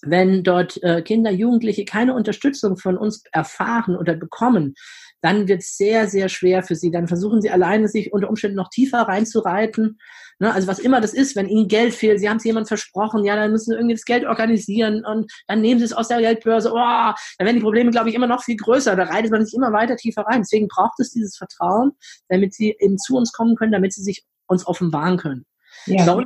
[0.03, 4.73] wenn dort äh, Kinder, Jugendliche keine Unterstützung von uns erfahren oder bekommen,
[5.21, 6.91] dann wird es sehr, sehr schwer für sie.
[6.91, 9.99] Dann versuchen sie alleine, sich unter Umständen noch tiefer reinzureiten.
[10.39, 10.53] Ne?
[10.53, 13.35] Also was immer das ist, wenn ihnen Geld fehlt, sie haben es jemand versprochen, ja,
[13.35, 16.71] dann müssen sie irgendwie das Geld organisieren und dann nehmen sie es aus der Geldbörse.
[16.71, 18.95] Oh, dann werden die Probleme, glaube ich, immer noch viel größer.
[18.95, 20.41] Da reitet man sich immer weiter tiefer rein.
[20.41, 21.91] Deswegen braucht es dieses Vertrauen,
[22.27, 25.45] damit sie eben zu uns kommen können, damit sie sich uns offenbaren können.
[25.85, 26.05] Ja.
[26.05, 26.23] Bei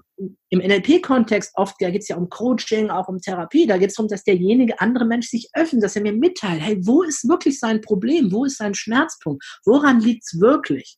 [0.49, 3.95] im NLP-Kontext oft, da geht es ja um Coaching, auch um Therapie, da geht es
[3.95, 7.59] darum, dass derjenige andere Mensch sich öffnet, dass er mir mitteilt, hey, wo ist wirklich
[7.59, 10.97] sein Problem, wo ist sein Schmerzpunkt, woran liegt es wirklich?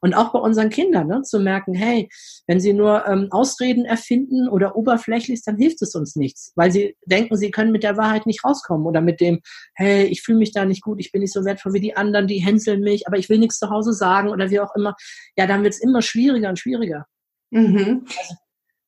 [0.00, 2.08] Und auch bei unseren Kindern, ne, zu merken, hey,
[2.46, 6.96] wenn sie nur ähm, Ausreden erfinden oder oberflächlich, dann hilft es uns nichts, weil sie
[7.06, 9.40] denken, sie können mit der Wahrheit nicht rauskommen oder mit dem,
[9.74, 12.26] hey, ich fühle mich da nicht gut, ich bin nicht so wertvoll wie die anderen,
[12.26, 14.94] die hänseln mich, aber ich will nichts zu Hause sagen oder wie auch immer.
[15.36, 17.06] Ja, dann wird es immer schwieriger und schwieriger.
[17.50, 18.06] Mhm.
[18.18, 18.34] Also,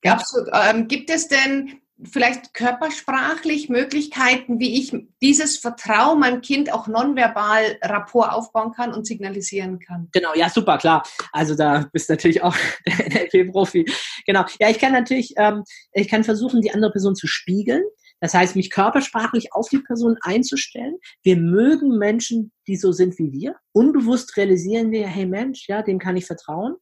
[0.05, 0.49] Absolut.
[0.53, 7.79] Ähm, gibt es denn vielleicht körpersprachlich Möglichkeiten, wie ich dieses Vertrauen meinem Kind auch nonverbal
[7.83, 10.09] Rapport aufbauen kann und signalisieren kann.
[10.13, 11.03] Genau, ja, super, klar.
[11.33, 12.55] Also da bist du natürlich auch
[12.87, 13.87] der NLP-Profi.
[14.27, 14.45] Genau.
[14.61, 17.83] Ja, ich kann natürlich, ähm, ich kann versuchen, die andere Person zu spiegeln.
[18.21, 20.97] Das heißt, mich körpersprachlich auf die Person einzustellen.
[21.23, 23.57] Wir mögen Menschen, die so sind wie wir.
[23.73, 26.77] Unbewusst realisieren wir, hey Mensch, ja, dem kann ich vertrauen.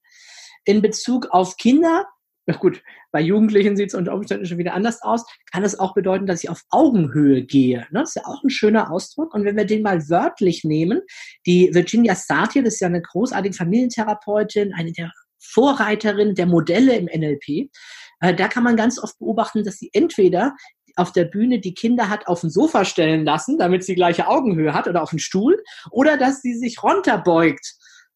[0.65, 2.07] In Bezug auf Kinder
[2.47, 5.95] na gut, bei Jugendlichen sieht es unter Umständen schon wieder anders aus, kann es auch
[5.95, 7.87] bedeuten, dass ich auf Augenhöhe gehe.
[7.91, 8.01] Ne?
[8.01, 9.33] Das ist ja auch ein schöner Ausdruck.
[9.35, 11.01] Und wenn wir den mal wörtlich nehmen,
[11.47, 17.71] die Virginia Satir, ist ja eine großartige Familientherapeutin, eine der Vorreiterinnen der Modelle im NLP,
[18.21, 20.55] äh, da kann man ganz oft beobachten, dass sie entweder
[20.97, 24.75] auf der Bühne die Kinder hat auf dem Sofa stellen lassen, damit sie gleiche Augenhöhe
[24.75, 27.75] hat oder auf den Stuhl, oder dass sie sich runterbeugt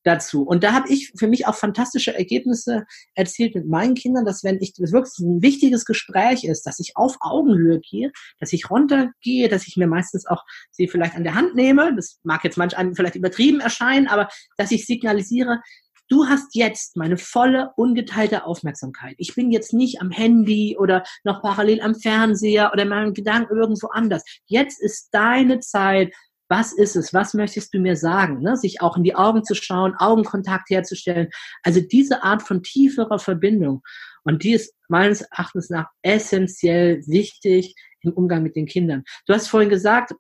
[0.09, 0.43] dazu.
[0.43, 4.59] Und da habe ich für mich auch fantastische Ergebnisse erzielt mit meinen Kindern, dass wenn
[4.61, 9.49] ich das wirklich ein wichtiges Gespräch ist, dass ich auf Augenhöhe gehe, dass ich runtergehe,
[9.49, 11.95] dass ich mir meistens auch sie vielleicht an der Hand nehme.
[11.95, 15.61] Das mag jetzt manch einem vielleicht übertrieben erscheinen, aber dass ich signalisiere,
[16.09, 19.15] du hast jetzt meine volle, ungeteilte Aufmerksamkeit.
[19.19, 23.89] Ich bin jetzt nicht am Handy oder noch parallel am Fernseher oder meinem Gedanken irgendwo
[23.89, 24.25] anders.
[24.47, 26.15] Jetzt ist deine Zeit,
[26.49, 28.57] was ist es, was möchtest du mir sagen, ne?
[28.57, 31.29] sich auch in die Augen zu schauen, Augenkontakt herzustellen.
[31.63, 33.83] Also diese Art von tieferer Verbindung.
[34.25, 39.05] Und die ist meines Erachtens nach essentiell wichtig im Umgang mit den Kindern.
[39.27, 40.13] Du hast vorhin gesagt,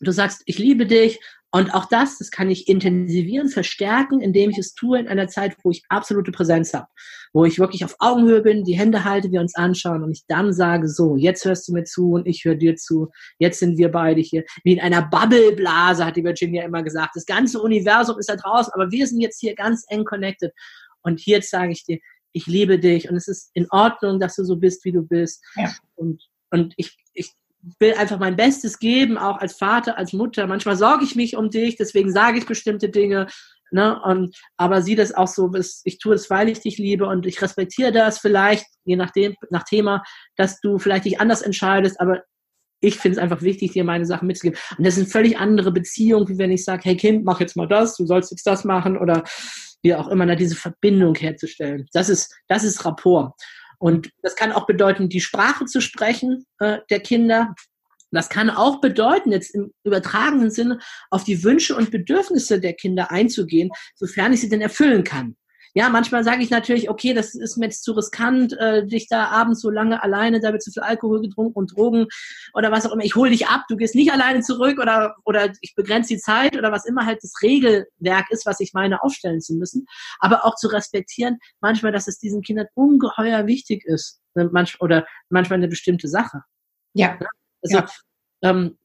[0.00, 1.20] du sagst, ich liebe dich
[1.50, 5.56] und auch das, das kann ich intensivieren, verstärken, indem ich es tue in einer Zeit,
[5.62, 6.88] wo ich absolute Präsenz habe,
[7.32, 10.52] wo ich wirklich auf Augenhöhe bin, die Hände halte, wir uns anschauen und ich dann
[10.52, 13.08] sage, so, jetzt hörst du mir zu und ich höre dir zu,
[13.38, 14.44] jetzt sind wir beide hier.
[14.62, 17.16] Wie in einer Bubbleblase, hat die Virginia immer gesagt.
[17.16, 20.52] Das ganze Universum ist da draußen, aber wir sind jetzt hier ganz eng connected.
[21.00, 21.98] Und jetzt sage ich dir,
[22.32, 25.42] ich liebe dich und es ist in Ordnung, dass du so bist, wie du bist.
[25.56, 25.72] Ja.
[25.96, 26.94] Und, und ich
[27.80, 30.46] will einfach mein Bestes geben, auch als Vater, als Mutter.
[30.46, 33.26] Manchmal sorge ich mich um dich, deswegen sage ich bestimmte Dinge.
[33.70, 34.00] Ne?
[34.02, 35.50] Und, aber sieh das auch so,
[35.84, 39.64] ich tue es, weil ich dich liebe und ich respektiere das vielleicht, je nachdem, nach
[39.64, 40.02] Thema,
[40.36, 42.22] dass du vielleicht dich anders entscheidest, aber
[42.80, 44.58] ich finde es einfach wichtig, dir meine Sachen mitzugeben.
[44.78, 47.66] Und das sind völlig andere Beziehungen, wie wenn ich sage, hey Kind, mach jetzt mal
[47.66, 49.24] das, du sollst jetzt das machen oder
[49.82, 51.86] wie auch immer, da diese Verbindung herzustellen.
[51.92, 53.32] Das ist, das ist Rapport.
[53.78, 57.54] Und das kann auch bedeuten, die Sprache zu sprechen äh, der Kinder.
[58.10, 60.78] Das kann auch bedeuten, jetzt im übertragenen Sinne,
[61.10, 65.36] auf die Wünsche und Bedürfnisse der Kinder einzugehen, sofern ich sie denn erfüllen kann.
[65.78, 69.26] Ja, manchmal sage ich natürlich, okay, das ist mir jetzt zu riskant, äh, dich da
[69.28, 72.08] abends so lange alleine, da wird zu viel Alkohol getrunken und Drogen
[72.52, 73.04] oder was auch immer.
[73.04, 76.56] Ich hole dich ab, du gehst nicht alleine zurück oder, oder ich begrenze die Zeit
[76.56, 79.86] oder was immer halt das Regelwerk ist, was ich meine, aufstellen zu müssen.
[80.18, 84.20] Aber auch zu respektieren, manchmal, dass es diesen Kindern ungeheuer wichtig ist.
[84.34, 86.42] Ne, manch, oder manchmal eine bestimmte Sache.
[86.94, 87.20] Ja.
[87.62, 87.86] Also, ja.
[88.42, 88.78] Ähm,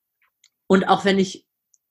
[0.68, 1.48] und auch wenn ich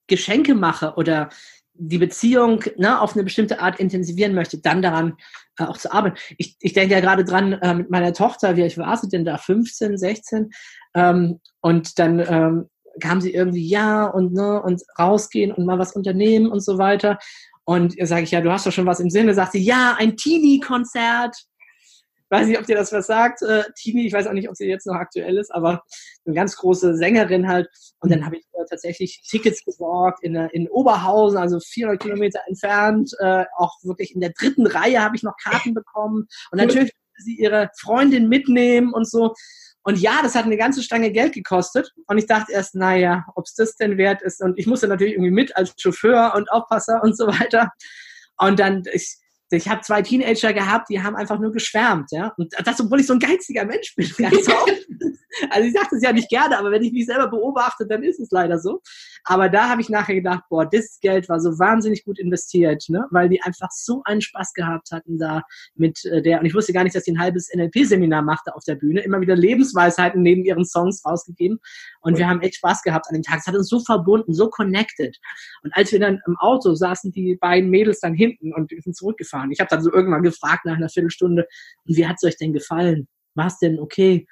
[0.07, 1.31] Geschenke mache oder
[1.75, 5.15] die Beziehung ne, auf eine bestimmte Art intensivieren möchte, dann daran
[5.59, 6.17] äh, auch zu arbeiten.
[6.39, 9.25] Ich, ich denke ja gerade dran äh, mit meiner Tochter, wie ich war sie denn
[9.25, 10.51] da, 15, 16,
[10.95, 15.97] ähm, und dann ähm, kam sie irgendwie, ja, und, ne, und rausgehen und mal was
[15.97, 17.19] unternehmen und so weiter.
[17.65, 20.17] Und sage ich, ja, du hast doch schon was im Sinne, sagt sie, ja, ein
[20.17, 21.37] Teenie-Konzert
[22.33, 24.67] weiß nicht, ob dir das was sagt, äh, Tini, ich weiß auch nicht, ob sie
[24.67, 25.83] jetzt noch aktuell ist, aber
[26.25, 27.69] eine ganz große Sängerin halt.
[28.01, 33.13] Und dann habe ich äh, tatsächlich Tickets besorgt in, in Oberhausen, also 400 Kilometer entfernt.
[33.21, 36.27] Äh, auch wirklich in der dritten Reihe habe ich noch Karten bekommen.
[36.51, 39.35] Und natürlich sie ihre Freundin mitnehmen und so.
[39.85, 41.93] Und ja, das hat eine ganze Stange Geld gekostet.
[42.07, 44.41] Und ich dachte erst, naja, ob es das denn wert ist.
[44.41, 47.71] Und ich musste natürlich irgendwie mit als Chauffeur und Aufpasser und so weiter.
[48.39, 49.17] Und dann, ich,
[49.53, 52.33] ich habe zwei Teenager gehabt, die haben einfach nur geschwärmt, ja.
[52.37, 54.11] Und das, obwohl ich so ein geiziger Mensch bin.
[54.19, 54.49] Ganz
[55.51, 58.21] also ich sage das ja nicht gerne, aber wenn ich mich selber beobachte, dann ist
[58.21, 58.81] es leider so.
[59.25, 63.07] Aber da habe ich nachher gedacht, boah, das Geld war so wahnsinnig gut investiert, ne?
[63.11, 65.43] weil die einfach so einen Spaß gehabt hatten da
[65.75, 68.65] mit äh, der, und ich wusste gar nicht, dass die ein halbes NLP-Seminar machte auf
[68.65, 71.61] der Bühne, immer wieder Lebensweisheiten neben ihren Songs rausgegeben.
[72.01, 73.39] Und wir haben echt Spaß gehabt an dem Tag.
[73.41, 75.17] Es hat uns so verbunden, so connected.
[75.63, 78.97] Und als wir dann im Auto saßen, die beiden Mädels dann hinten und wir sind
[78.97, 79.42] zurückgefahren.
[79.51, 81.47] Ich habe dann so irgendwann gefragt nach einer Viertelstunde,
[81.85, 83.09] und wie hat es euch denn gefallen?
[83.35, 84.27] War es denn okay?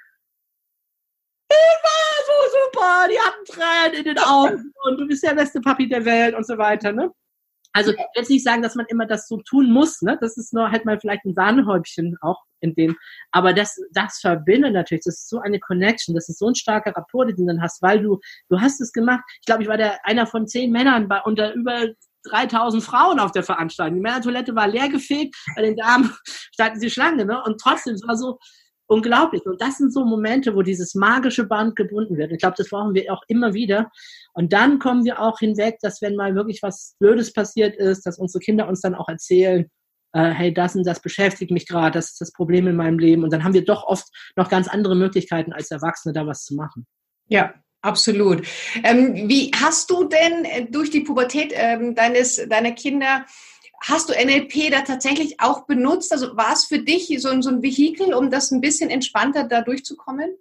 [1.51, 5.89] war so super, die hatten Tränen in den Augen und du bist der beste Papi
[5.89, 7.11] der Welt und so weiter, ne?
[7.73, 10.19] Also jetzt nicht sagen, dass man immer das so tun muss, ne?
[10.21, 12.97] Das ist nur halt mal vielleicht ein Sahnehäubchen auch in dem.
[13.31, 16.95] Aber das, das verbindet natürlich, das ist so eine Connection, das ist so ein starker
[16.97, 18.19] Rapport, den du dann hast, weil du,
[18.49, 19.23] du hast es gemacht.
[19.41, 21.87] Ich glaube, ich war der einer von zehn Männern bei unter über
[22.25, 23.97] 3000 Frauen auf der Veranstaltung.
[23.97, 26.15] Die Männertoilette war leer gefegt, bei den Damen
[26.55, 27.43] standen sie Schlange, ne?
[27.45, 28.39] Und trotzdem, es war so
[28.91, 29.47] unglaublich.
[29.47, 32.33] Und das sind so Momente, wo dieses magische Band gebunden wird.
[32.33, 33.91] Ich glaube, das brauchen wir auch immer wieder.
[34.35, 38.19] Und dann kommen wir auch hinweg, dass wenn mal wirklich was Blödes passiert ist, dass
[38.19, 39.71] unsere Kinder uns dann auch erzählen,
[40.13, 43.23] äh, hey, das und das beschäftigt mich gerade, das ist das Problem in meinem Leben.
[43.23, 46.57] Und dann haben wir doch oft noch ganz andere Möglichkeiten als Erwachsene, da was zu
[46.57, 46.85] machen.
[47.29, 48.47] Ja, Absolut.
[48.85, 53.25] Ähm, wie hast du denn äh, durch die Pubertät ähm, deines, deiner Kinder,
[53.83, 56.13] hast du NLP da tatsächlich auch benutzt?
[56.13, 59.63] Also war es für dich so, so ein Vehikel, um das ein bisschen entspannter da
[59.63, 60.37] durchzukommen?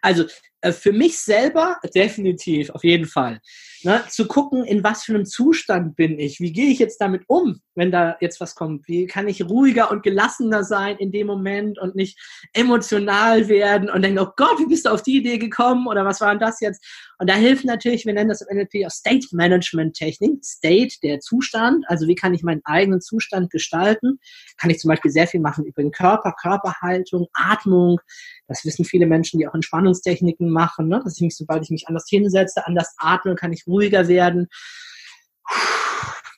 [0.00, 0.24] Also
[0.72, 3.40] für mich selber definitiv, auf jeden Fall.
[3.82, 7.22] Ne, zu gucken, in was für einem Zustand bin ich, wie gehe ich jetzt damit
[7.28, 11.26] um, wenn da jetzt was kommt, wie kann ich ruhiger und gelassener sein in dem
[11.26, 12.18] Moment und nicht
[12.52, 16.20] emotional werden und denken, oh Gott, wie bist du auf die Idee gekommen oder was
[16.20, 16.84] war denn das jetzt?
[17.18, 21.20] Und da hilft natürlich, wir nennen das im NLP auch State Management Technik, State, der
[21.20, 24.18] Zustand, also wie kann ich meinen eigenen Zustand gestalten,
[24.58, 27.98] kann ich zum Beispiel sehr viel machen über den Körper, Körperhaltung, Atmung,
[28.46, 31.00] das wissen viele Menschen, die auch Entspannungstechniken machen, ne?
[31.02, 34.48] dass ich mich, sobald ich mich anders hinsetze, anders atme, kann ich ruhiger werden.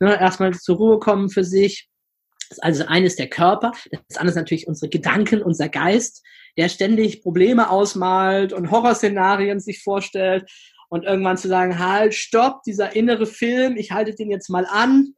[0.01, 0.19] Ne?
[0.19, 1.89] Erstmal zur Ruhe kommen für sich.
[2.49, 3.73] Das ist also eines der Körper.
[4.09, 6.23] Das andere ist natürlich unsere Gedanken, unser Geist,
[6.57, 10.51] der ständig Probleme ausmalt und Horrorszenarien sich vorstellt
[10.91, 15.15] und irgendwann zu sagen, halt, stopp, dieser innere Film, ich halte den jetzt mal an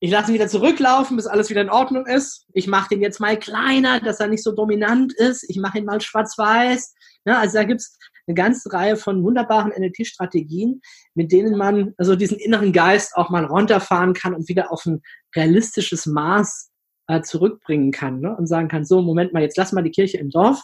[0.00, 2.46] ich lasse ihn wieder zurücklaufen, bis alles wieder in Ordnung ist.
[2.52, 5.44] Ich mache den jetzt mal kleiner, dass er nicht so dominant ist.
[5.48, 6.94] Ich mache ihn mal schwarz-weiß.
[7.24, 10.82] Ja, ne, also da gibt's eine ganze Reihe von wunderbaren NLP-Strategien,
[11.14, 15.02] mit denen man also diesen inneren Geist auch mal runterfahren kann und wieder auf ein
[15.34, 16.70] realistisches Maß
[17.08, 18.36] äh, zurückbringen kann ne?
[18.36, 20.62] und sagen kann, so, Moment mal, jetzt lass mal die Kirche im Dorf.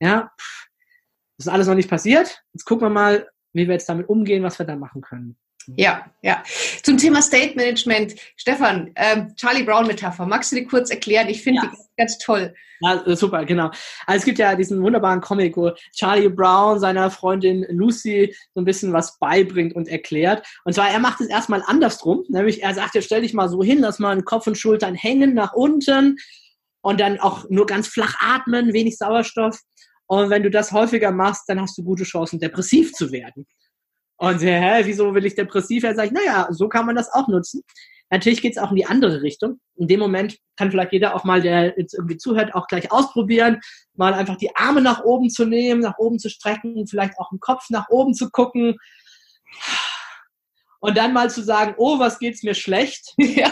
[0.00, 0.30] Ja,
[1.38, 2.42] das ist alles noch nicht passiert.
[2.52, 5.36] Jetzt gucken wir mal, wie wir jetzt damit umgehen, was wir da machen können.
[5.76, 6.42] Ja, ja.
[6.82, 11.28] Zum Thema State Management, Stefan, ähm, Charlie Brown Metapher, magst du die kurz erklären?
[11.28, 11.70] Ich finde ja.
[11.70, 12.54] die ganz toll.
[12.80, 13.70] Ja, super, genau.
[14.06, 18.64] Also es gibt ja diesen wunderbaren Comic, wo Charlie Brown seiner Freundin Lucy so ein
[18.64, 20.44] bisschen was beibringt und erklärt.
[20.64, 23.62] Und zwar, er macht es erstmal andersrum, nämlich er sagt, ja, stell dich mal so
[23.62, 26.16] hin, lass mal Kopf und Schultern hängen nach unten
[26.80, 29.60] und dann auch nur ganz flach atmen, wenig Sauerstoff.
[30.06, 33.46] Und wenn du das häufiger machst, dann hast du gute Chancen, depressiv zu werden.
[34.22, 35.96] Und hä, wieso will ich depressiv werden?
[35.96, 37.64] Sag ich, naja, so kann man das auch nutzen.
[38.08, 39.58] Natürlich geht es auch in die andere Richtung.
[39.74, 43.58] In dem Moment kann vielleicht jeder auch mal, der jetzt irgendwie zuhört, auch gleich ausprobieren,
[43.94, 47.40] mal einfach die Arme nach oben zu nehmen, nach oben zu strecken, vielleicht auch den
[47.40, 48.76] Kopf nach oben zu gucken.
[50.78, 53.14] Und dann mal zu sagen, oh, was geht's mir schlecht?
[53.18, 53.50] Ja.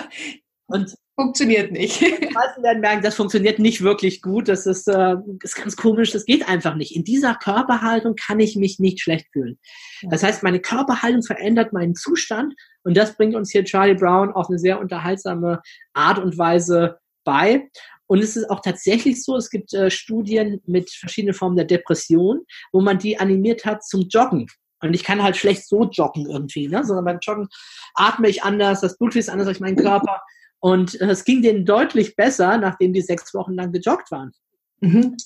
[0.69, 2.01] Und funktioniert nicht.
[2.01, 4.49] Die meisten werden merken, das funktioniert nicht wirklich gut.
[4.49, 6.13] Das ist, äh, ist ganz komisch.
[6.13, 6.97] Das geht einfach nicht.
[6.97, 9.59] In dieser Körperhaltung kann ich mich nicht schlecht fühlen.
[10.03, 14.49] Das heißt, meine Körperhaltung verändert meinen Zustand und das bringt uns hier Charlie Brown auf
[14.49, 15.61] eine sehr unterhaltsame
[15.93, 17.69] Art und Weise bei.
[18.07, 22.45] Und es ist auch tatsächlich so, es gibt äh, Studien mit verschiedenen Formen der Depression,
[22.73, 24.49] wo man die animiert hat zum Joggen.
[24.83, 26.85] Und ich kann halt schlecht so joggen irgendwie, ne?
[26.85, 27.49] sondern beim Joggen
[27.95, 30.23] atme ich anders, das Blut fließt anders durch meinen Körper.
[30.61, 34.33] Und äh, es ging denen deutlich besser, nachdem die sechs Wochen lang gejoggt waren.
[34.81, 35.17] Mhm.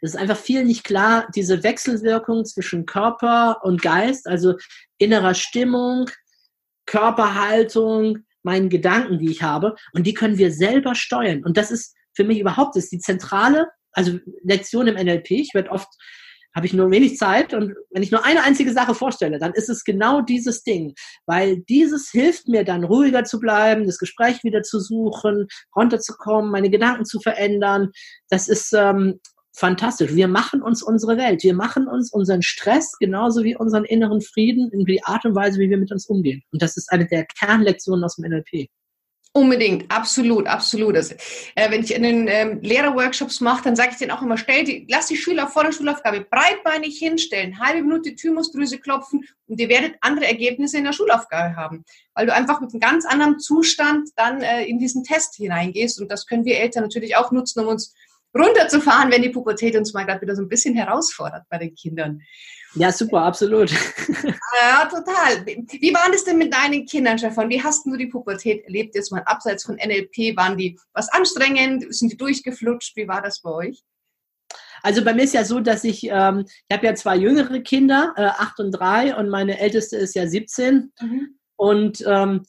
[0.00, 4.54] Es ist einfach viel nicht klar, diese Wechselwirkung zwischen Körper und Geist, also
[4.98, 6.10] innerer Stimmung,
[6.84, 9.74] Körperhaltung, meinen Gedanken, die ich habe.
[9.92, 11.44] Und die können wir selber steuern.
[11.44, 15.30] Und das ist für mich überhaupt ist die zentrale, also Lektion im NLP.
[15.32, 15.88] Ich werde oft
[16.56, 19.68] habe ich nur wenig Zeit und wenn ich nur eine einzige Sache vorstelle, dann ist
[19.68, 20.94] es genau dieses Ding,
[21.26, 26.70] weil dieses hilft mir dann ruhiger zu bleiben, das Gespräch wieder zu suchen, runterzukommen, meine
[26.70, 27.90] Gedanken zu verändern.
[28.30, 29.20] Das ist ähm,
[29.54, 30.14] fantastisch.
[30.14, 34.70] Wir machen uns unsere Welt, wir machen uns unseren Stress genauso wie unseren inneren Frieden
[34.72, 36.42] in die Art und Weise, wie wir mit uns umgehen.
[36.52, 38.70] Und das ist eine der Kernlektionen aus dem NLP.
[39.36, 40.96] Unbedingt, absolut, absolut.
[40.96, 44.38] Das, äh, wenn ich in den ähm, Lehrerworkshops mache, dann sage ich denen auch immer,
[44.38, 49.60] stell die, lass die Schüler vor der Schulaufgabe breitbeinig hinstellen, halbe Minute Thymusdrüse klopfen und
[49.60, 53.38] ihr werdet andere Ergebnisse in der Schulaufgabe haben, weil du einfach mit einem ganz anderen
[53.38, 57.60] Zustand dann äh, in diesen Test hineingehst und das können wir Eltern natürlich auch nutzen,
[57.60, 57.94] um uns
[58.34, 62.22] runterzufahren, wenn die Pubertät uns mal gerade wieder so ein bisschen herausfordert bei den Kindern.
[62.76, 63.70] Ja, super, absolut.
[64.58, 65.44] Ja, total.
[65.44, 67.50] Wie war das denn mit deinen Kindern, Stefan?
[67.50, 68.94] Wie hast du die Pubertät erlebt?
[68.94, 71.94] Jetzt mal abseits von NLP, waren die was anstrengend?
[71.94, 72.96] Sind die durchgeflutscht?
[72.96, 73.82] Wie war das bei euch?
[74.82, 78.14] Also bei mir ist ja so, dass ich, ähm, ich habe ja zwei jüngere Kinder,
[78.16, 80.92] äh, acht und drei, und meine älteste ist ja 17.
[81.00, 81.38] Mhm.
[81.56, 82.46] Und ähm,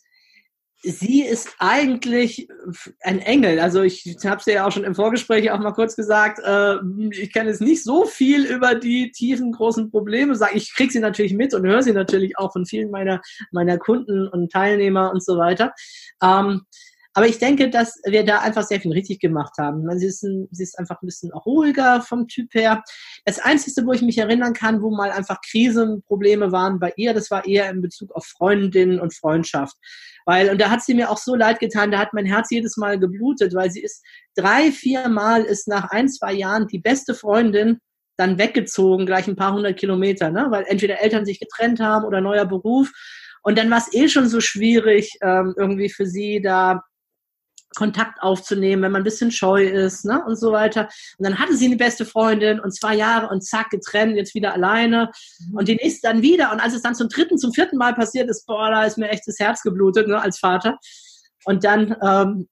[0.81, 2.47] sie ist eigentlich
[3.01, 3.59] ein Engel.
[3.59, 6.75] Also ich habe es ja auch schon im Vorgespräch auch mal kurz gesagt, äh,
[7.11, 10.37] ich kenne es nicht so viel über die tiefen, großen Probleme.
[10.53, 13.21] Ich kriege sie natürlich mit und höre sie natürlich auch von vielen meiner,
[13.51, 15.73] meiner Kunden und Teilnehmer und so weiter.
[16.21, 16.61] Ähm,
[17.17, 19.89] aber ich denke, dass wir da einfach sehr viel richtig gemacht haben.
[19.97, 22.83] Sie, ist ein, sie ist einfach ein bisschen ruhiger vom Typ her.
[23.25, 27.31] Das Einzige, wo ich mich erinnern kann, wo mal einfach Krisenprobleme waren bei ihr, das
[27.31, 29.75] war eher in Bezug auf Freundinnen und Freundschaft.
[30.27, 32.77] Weil, und da hat sie mir auch so leid getan, da hat mein Herz jedes
[32.77, 34.05] Mal geblutet, weil sie ist
[34.35, 37.79] drei, vier Mal ist nach ein, zwei Jahren die beste Freundin
[38.17, 40.49] dann weggezogen, gleich ein paar hundert Kilometer, ne?
[40.51, 42.91] weil entweder Eltern sich getrennt haben oder neuer Beruf.
[43.41, 46.83] Und dann war es eh schon so schwierig, ähm, irgendwie für sie da
[47.75, 50.89] Kontakt aufzunehmen, wenn man ein bisschen scheu ist ne, und so weiter.
[51.17, 54.53] Und dann hatte sie eine beste Freundin und zwei Jahre und zack, getrennt, jetzt wieder
[54.53, 55.11] alleine.
[55.39, 55.57] Mhm.
[55.57, 56.51] Und die nächste dann wieder.
[56.51, 59.09] Und als es dann zum dritten, zum vierten Mal passiert ist, boah, da ist mir
[59.09, 60.77] echt das Herz geblutet ne, als Vater.
[61.45, 62.47] Und dann, ähm,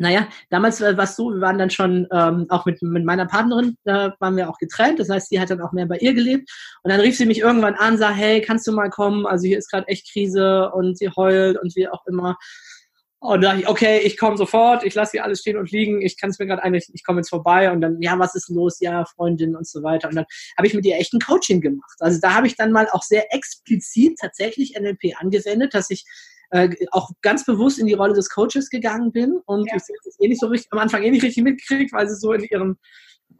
[0.00, 3.76] naja, damals war es so, wir waren dann schon ähm, auch mit, mit meiner Partnerin,
[3.84, 5.00] da waren wir auch getrennt.
[5.00, 6.48] Das heißt, sie hat dann auch mehr bei ihr gelebt.
[6.82, 9.26] Und dann rief sie mich irgendwann an, sah, hey, kannst du mal kommen?
[9.26, 12.36] Also hier ist gerade echt Krise und sie heult und wie auch immer.
[13.20, 16.00] Und da dachte ich, okay, ich komme sofort, ich lasse hier alles stehen und liegen,
[16.02, 18.48] ich kann es mir gerade einrichten, ich komme jetzt vorbei und dann, ja, was ist
[18.48, 18.78] los?
[18.78, 20.08] Ja, Freundin und so weiter.
[20.08, 21.96] Und dann habe ich mit ihr echt ein Coaching gemacht.
[21.98, 26.04] Also da habe ich dann mal auch sehr explizit tatsächlich NLP angewendet, dass ich
[26.50, 29.76] äh, auch ganz bewusst in die Rolle des Coaches gegangen bin und ja.
[29.76, 32.32] ich das eh nicht so richtig, am Anfang eh nicht richtig mitkriegt, weil sie so
[32.32, 32.78] in ihrem,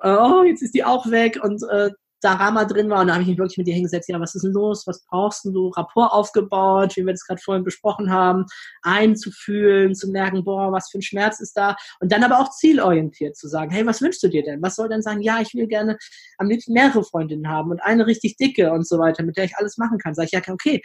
[0.02, 3.00] äh, oh, jetzt ist die auch weg und äh, Drama drin war.
[3.00, 4.86] Und da habe ich mich wirklich mit ihr hingesetzt, ja, was ist denn los?
[4.86, 5.68] Was brauchst du?
[5.68, 8.46] Rapport aufgebaut, wie wir das gerade vorhin besprochen haben,
[8.82, 11.76] einzufühlen, zu merken, boah, was für ein Schmerz ist da.
[12.00, 14.62] Und dann aber auch zielorientiert zu sagen, hey, was wünschst du dir denn?
[14.62, 15.96] Was soll denn sagen, ja, ich will gerne
[16.38, 19.56] am liebsten mehrere Freundinnen haben und eine richtig dicke und so weiter, mit der ich
[19.56, 20.14] alles machen kann.
[20.14, 20.80] Sag ich, ja, okay,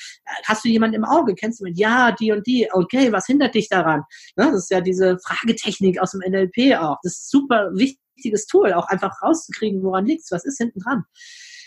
[0.45, 1.35] hast du jemanden im Auge?
[1.35, 1.77] Kennst du mit?
[1.77, 2.67] Ja, die und die.
[2.71, 4.03] Okay, was hindert dich daran?
[4.35, 4.51] Ne?
[4.51, 6.97] Das ist ja diese Fragetechnik aus dem NLP auch.
[7.03, 11.03] Das ist super wichtig wichtiges Tool, auch einfach rauszukriegen, woran liegt's, was ist hinten dran.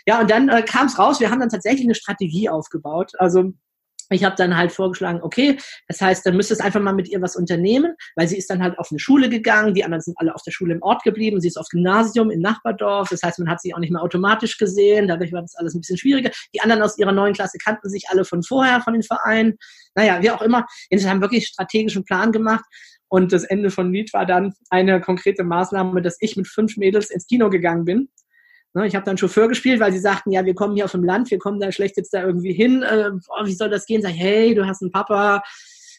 [0.06, 3.12] Ja, und dann äh, kam es raus, wir haben dann tatsächlich eine Strategie aufgebaut.
[3.18, 3.52] Also
[4.10, 7.34] ich habe dann halt vorgeschlagen, okay, das heißt, dann müsstest einfach mal mit ihr was
[7.34, 10.42] unternehmen, weil sie ist dann halt auf eine Schule gegangen, die anderen sind alle auf
[10.42, 13.60] der Schule im Ort geblieben, sie ist aufs Gymnasium im Nachbardorf, das heißt, man hat
[13.60, 16.30] sie auch nicht mehr automatisch gesehen, dadurch war das alles ein bisschen schwieriger.
[16.54, 19.56] Die anderen aus ihrer neuen Klasse kannten sich alle von vorher, von den Vereinen.
[19.96, 22.64] Naja, wie auch immer, wir haben wirklich strategischen Plan gemacht
[23.08, 27.10] und das Ende von Lied war dann eine konkrete Maßnahme, dass ich mit fünf Mädels
[27.10, 28.08] ins Kino gegangen bin.
[28.74, 31.02] Ne, ich habe dann Chauffeur gespielt, weil sie sagten, ja, wir kommen hier auf dem
[31.02, 32.82] Land, wir kommen da schlecht jetzt da irgendwie hin.
[32.82, 34.02] Äh, oh, wie soll das gehen?
[34.02, 35.42] Sag ich, hey, du hast einen Papa.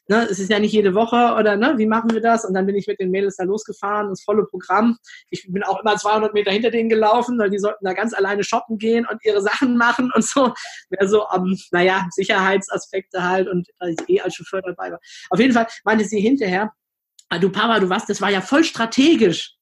[0.09, 2.45] Ne, es ist ja nicht jede Woche oder ne, wie machen wir das?
[2.45, 4.97] Und dann bin ich mit den Mädels da losgefahren, das volle Programm.
[5.31, 8.43] Ich bin auch immer 200 Meter hinter denen gelaufen, weil die sollten da ganz alleine
[8.43, 10.53] shoppen gehen und ihre Sachen machen und so.
[10.91, 14.99] Mehr so, um, naja, Sicherheitsaspekte halt und weil ich eh als Chauffeur dabei war.
[15.31, 16.71] Auf jeden Fall meinte sie hinterher,
[17.29, 19.53] ah, du Papa, du warst, das war ja voll strategisch.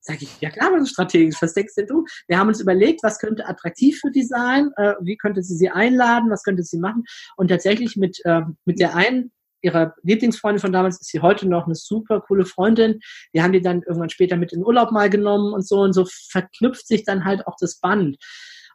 [0.00, 1.36] Sag ich, ja klar, was ist strategisch.
[1.40, 2.04] Was denkst denn du?
[2.28, 5.68] Wir haben uns überlegt, was könnte attraktiv für die sein, äh, wie könnte sie sie
[5.68, 7.02] einladen, was könnte sie machen.
[7.36, 11.66] Und tatsächlich mit, äh, mit der einen ihrer Lieblingsfreundin von damals ist sie heute noch
[11.66, 13.00] eine super coole Freundin.
[13.32, 15.92] Wir haben die dann irgendwann später mit in den Urlaub mal genommen und so und
[15.92, 18.16] so verknüpft sich dann halt auch das Band.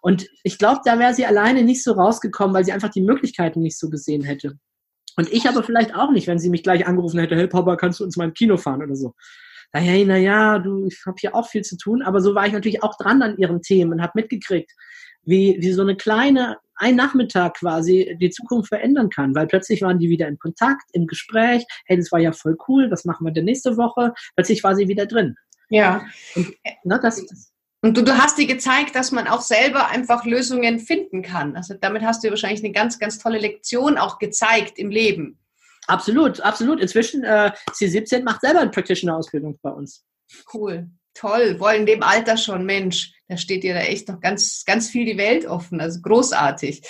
[0.02, 3.62] Und ich glaube, da wäre sie alleine nicht so rausgekommen, weil sie einfach die Möglichkeiten
[3.62, 4.58] nicht so gesehen hätte.
[5.18, 8.00] Und ich aber vielleicht auch nicht, wenn sie mich gleich angerufen hätte, hey Papa, kannst
[8.00, 9.14] du uns mal im Kino fahren oder so.
[9.74, 12.46] Na hey, na ja, du, ich habe hier auch viel zu tun, aber so war
[12.46, 14.72] ich natürlich auch dran an ihren Themen und habe mitgekriegt,
[15.24, 20.00] wie, wie so eine kleine, ein Nachmittag quasi die Zukunft verändern kann, weil plötzlich waren
[20.00, 23.32] die wieder in Kontakt, im Gespräch, hey, das war ja voll cool, was machen wir
[23.32, 24.14] denn nächste Woche?
[24.36, 25.36] Plötzlich war sie wieder drin.
[25.70, 26.06] Ja.
[26.36, 26.54] Und,
[26.84, 27.51] ne, das, das
[27.82, 31.56] und du, du hast dir gezeigt, dass man auch selber einfach Lösungen finden kann.
[31.56, 35.40] Also damit hast du wahrscheinlich eine ganz, ganz tolle Lektion auch gezeigt im Leben.
[35.88, 36.80] Absolut, absolut.
[36.80, 40.06] Inzwischen, äh, C17 macht selber eine Practitioner-Ausbildung bei uns.
[40.54, 41.60] Cool, toll.
[41.60, 45.06] Wohl in dem Alter schon, Mensch, da steht dir da echt noch ganz, ganz viel
[45.06, 45.82] die Welt offen.
[45.82, 46.82] Also großartig.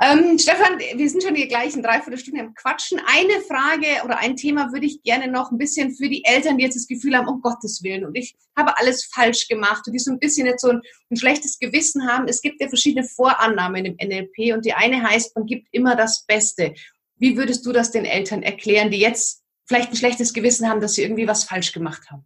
[0.00, 2.98] Ähm, Stefan, wir sind schon die gleichen Dreiviertelstunde am Quatschen.
[3.06, 6.64] Eine Frage oder ein Thema würde ich gerne noch ein bisschen für die Eltern, die
[6.64, 9.98] jetzt das Gefühl haben, um Gottes Willen, und ich habe alles falsch gemacht und die
[9.98, 10.80] so ein bisschen jetzt so ein,
[11.10, 12.26] ein schlechtes Gewissen haben.
[12.26, 16.24] Es gibt ja verschiedene Vorannahmen im NLP und die eine heißt, man gibt immer das
[16.26, 16.74] Beste.
[17.16, 20.94] Wie würdest du das den Eltern erklären, die jetzt vielleicht ein schlechtes Gewissen haben, dass
[20.94, 22.24] sie irgendwie was falsch gemacht haben?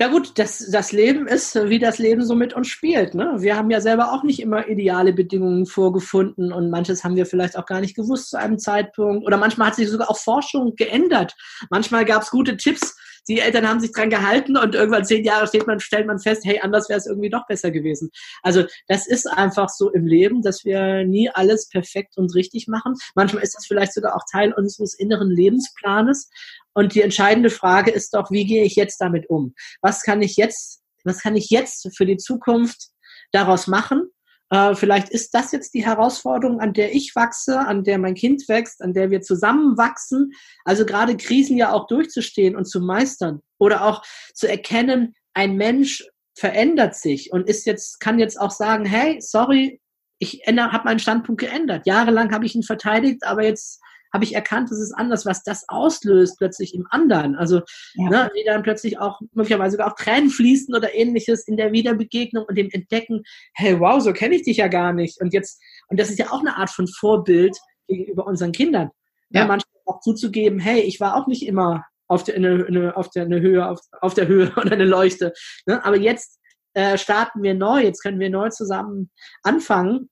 [0.00, 3.14] Ja gut, das, das Leben ist, wie das Leben so mit uns spielt.
[3.14, 3.34] Ne?
[3.38, 7.58] Wir haben ja selber auch nicht immer ideale Bedingungen vorgefunden und manches haben wir vielleicht
[7.58, 9.26] auch gar nicht gewusst zu einem Zeitpunkt.
[9.26, 11.34] Oder manchmal hat sich sogar auch Forschung geändert.
[11.68, 12.96] Manchmal gab es gute Tipps
[13.28, 16.44] die Eltern haben sich dran gehalten und irgendwann zehn Jahre steht man, stellt man fest,
[16.44, 18.10] hey, anders wäre es irgendwie doch besser gewesen.
[18.42, 22.94] Also das ist einfach so im Leben, dass wir nie alles perfekt und richtig machen.
[23.14, 26.30] Manchmal ist das vielleicht sogar auch Teil unseres inneren Lebensplanes.
[26.74, 29.54] Und die entscheidende Frage ist doch, wie gehe ich jetzt damit um?
[29.82, 32.90] Was kann ich jetzt, was kann ich jetzt für die Zukunft
[33.32, 34.10] daraus machen?
[34.50, 38.48] Äh, vielleicht ist das jetzt die Herausforderung, an der ich wachse, an der mein Kind
[38.48, 40.32] wächst, an der wir zusammen wachsen.
[40.64, 44.02] Also gerade Krisen ja auch durchzustehen und zu meistern oder auch
[44.34, 49.80] zu erkennen, ein Mensch verändert sich und ist jetzt, kann jetzt auch sagen, hey, sorry,
[50.18, 51.86] ich habe meinen Standpunkt geändert.
[51.86, 53.80] Jahrelang habe ich ihn verteidigt, aber jetzt
[54.12, 57.34] habe ich erkannt, das ist anders, was das auslöst plötzlich im anderen.
[57.34, 57.60] Also
[57.94, 58.08] ja.
[58.08, 62.44] ne, wie dann plötzlich auch möglicherweise sogar auch Tränen fließen oder ähnliches in der Wiederbegegnung
[62.44, 63.22] und dem Entdecken,
[63.54, 65.20] hey, wow, so kenne ich dich ja gar nicht.
[65.20, 67.56] Und jetzt, und das ist ja auch eine Art von Vorbild
[67.86, 68.90] gegenüber unseren Kindern.
[69.30, 69.42] Ja.
[69.42, 73.10] ja manchmal auch zuzugeben, hey, ich war auch nicht immer auf der, eine, eine, auf
[73.10, 75.32] der eine Höhe, auf, auf der Höhe oder eine Leuchte.
[75.66, 75.84] Ne?
[75.84, 76.40] Aber jetzt
[76.74, 79.10] äh, starten wir neu, jetzt können wir neu zusammen
[79.42, 80.08] anfangen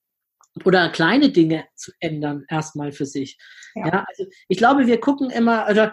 [0.64, 3.38] oder kleine Dinge zu ändern, erstmal für sich.
[3.74, 3.86] Ja.
[3.86, 4.04] ja.
[4.08, 5.92] also ich glaube, wir gucken immer, oder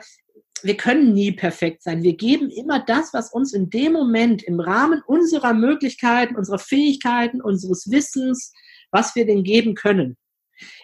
[0.64, 2.04] wir können nie perfekt sein.
[2.04, 7.42] Wir geben immer das, was uns in dem Moment im Rahmen unserer Möglichkeiten, unserer Fähigkeiten,
[7.42, 8.54] unseres Wissens,
[8.92, 10.18] was wir denn geben können.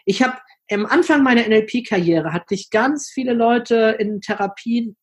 [0.06, 0.38] Ich habe
[0.72, 4.98] am Anfang meiner NLP-Karriere hatte ich ganz viele Leute in Therapien,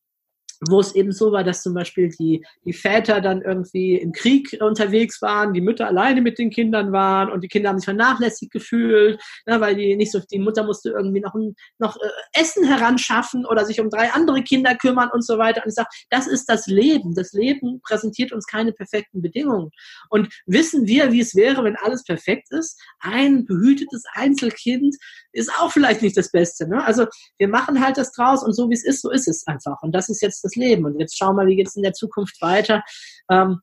[0.69, 4.57] wo es eben so war, dass zum Beispiel die, die Väter dann irgendwie im Krieg
[4.61, 8.53] unterwegs waren, die Mütter alleine mit den Kindern waren und die Kinder haben sich vernachlässigt
[8.53, 11.35] gefühlt, ne, weil die nicht so, die Mutter musste irgendwie noch,
[11.79, 15.63] noch äh, Essen heranschaffen oder sich um drei andere Kinder kümmern und so weiter.
[15.63, 17.15] Und ich sage, das ist das Leben.
[17.15, 19.71] Das Leben präsentiert uns keine perfekten Bedingungen.
[20.09, 22.81] Und wissen wir, wie es wäre, wenn alles perfekt ist?
[23.01, 24.97] Ein behütetes Einzelkind
[25.37, 26.69] ist auch vielleicht nicht das Beste.
[26.69, 26.83] Ne?
[26.85, 27.07] Also
[27.39, 29.83] wir machen halt das draus und so wie es ist, so ist es einfach.
[29.83, 30.85] Und das ist jetzt das Leben.
[30.85, 32.83] Und jetzt schauen wir wie geht es in der Zukunft weiter.
[33.31, 33.61] Ähm,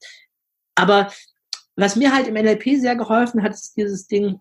[0.75, 1.11] aber
[1.75, 4.39] was mir halt im NLP sehr geholfen hat, ist dieses Ding,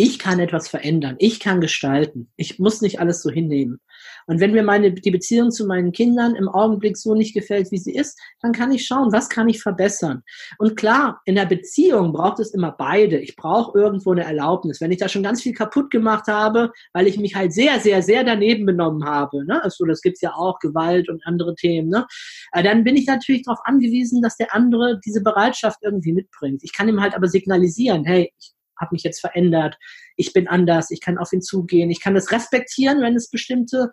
[0.00, 3.80] ich kann etwas verändern, ich kann gestalten, ich muss nicht alles so hinnehmen.
[4.28, 7.78] Und wenn mir meine, die Beziehung zu meinen Kindern im Augenblick so nicht gefällt, wie
[7.78, 10.22] sie ist, dann kann ich schauen, was kann ich verbessern.
[10.58, 13.18] Und klar, in der Beziehung braucht es immer beide.
[13.18, 14.80] Ich brauche irgendwo eine Erlaubnis.
[14.80, 18.00] Wenn ich da schon ganz viel kaputt gemacht habe, weil ich mich halt sehr, sehr,
[18.00, 19.60] sehr daneben benommen habe, ne?
[19.64, 22.06] also das gibt's ja auch, Gewalt und andere Themen, ne?
[22.52, 26.62] Äh, dann bin ich natürlich darauf angewiesen, dass der andere diese Bereitschaft irgendwie mitbringt.
[26.62, 29.76] Ich kann ihm halt aber signalisieren, hey, ich habe mich jetzt verändert,
[30.16, 33.90] ich bin anders, ich kann auf ihn zugehen, ich kann das respektieren, wenn es bestimmte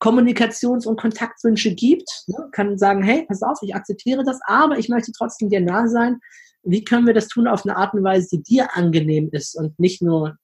[0.00, 2.48] Kommunikations- und Kontaktwünsche gibt, ne?
[2.52, 6.18] kann sagen, hey, pass auf, ich akzeptiere das, aber ich möchte trotzdem dir nah sein.
[6.62, 9.78] Wie können wir das tun auf eine Art und Weise, die dir angenehm ist und
[9.78, 10.36] nicht nur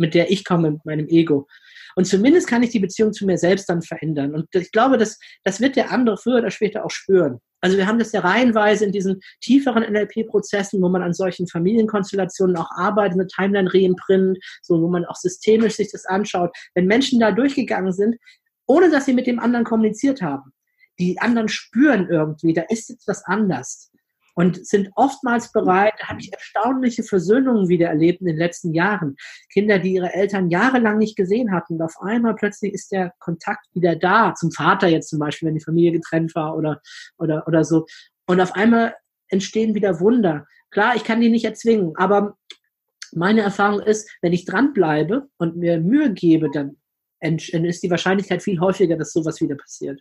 [0.00, 1.46] mit der ich komme, mit meinem Ego.
[1.94, 4.34] Und zumindest kann ich die Beziehung zu mir selbst dann verändern.
[4.34, 7.40] Und ich glaube, das, das wird der andere früher oder später auch spüren.
[7.60, 12.56] Also wir haben das ja reihenweise in diesen tieferen NLP-Prozessen, wo man an solchen Familienkonstellationen
[12.56, 16.56] auch arbeitet, eine Timeline reimprint, so wo man auch systemisch sich das anschaut.
[16.74, 18.16] Wenn Menschen da durchgegangen sind,
[18.66, 20.52] ohne dass sie mit dem anderen kommuniziert haben,
[20.98, 23.90] die anderen spüren irgendwie, da ist jetzt was anders
[24.34, 29.16] und sind oftmals bereit, habe ich erstaunliche Versöhnungen wieder erlebt in den letzten Jahren.
[29.52, 33.66] Kinder, die ihre Eltern jahrelang nicht gesehen hatten, und auf einmal plötzlich ist der Kontakt
[33.74, 36.80] wieder da, zum Vater jetzt zum Beispiel, wenn die Familie getrennt war oder,
[37.18, 37.86] oder, oder so.
[38.26, 38.94] Und auf einmal
[39.28, 40.46] entstehen wieder Wunder.
[40.70, 42.36] Klar, ich kann die nicht erzwingen, aber
[43.12, 46.76] meine Erfahrung ist, wenn ich dranbleibe und mir Mühe gebe, dann
[47.20, 50.00] ist die Wahrscheinlichkeit viel häufiger, dass sowas wieder passiert.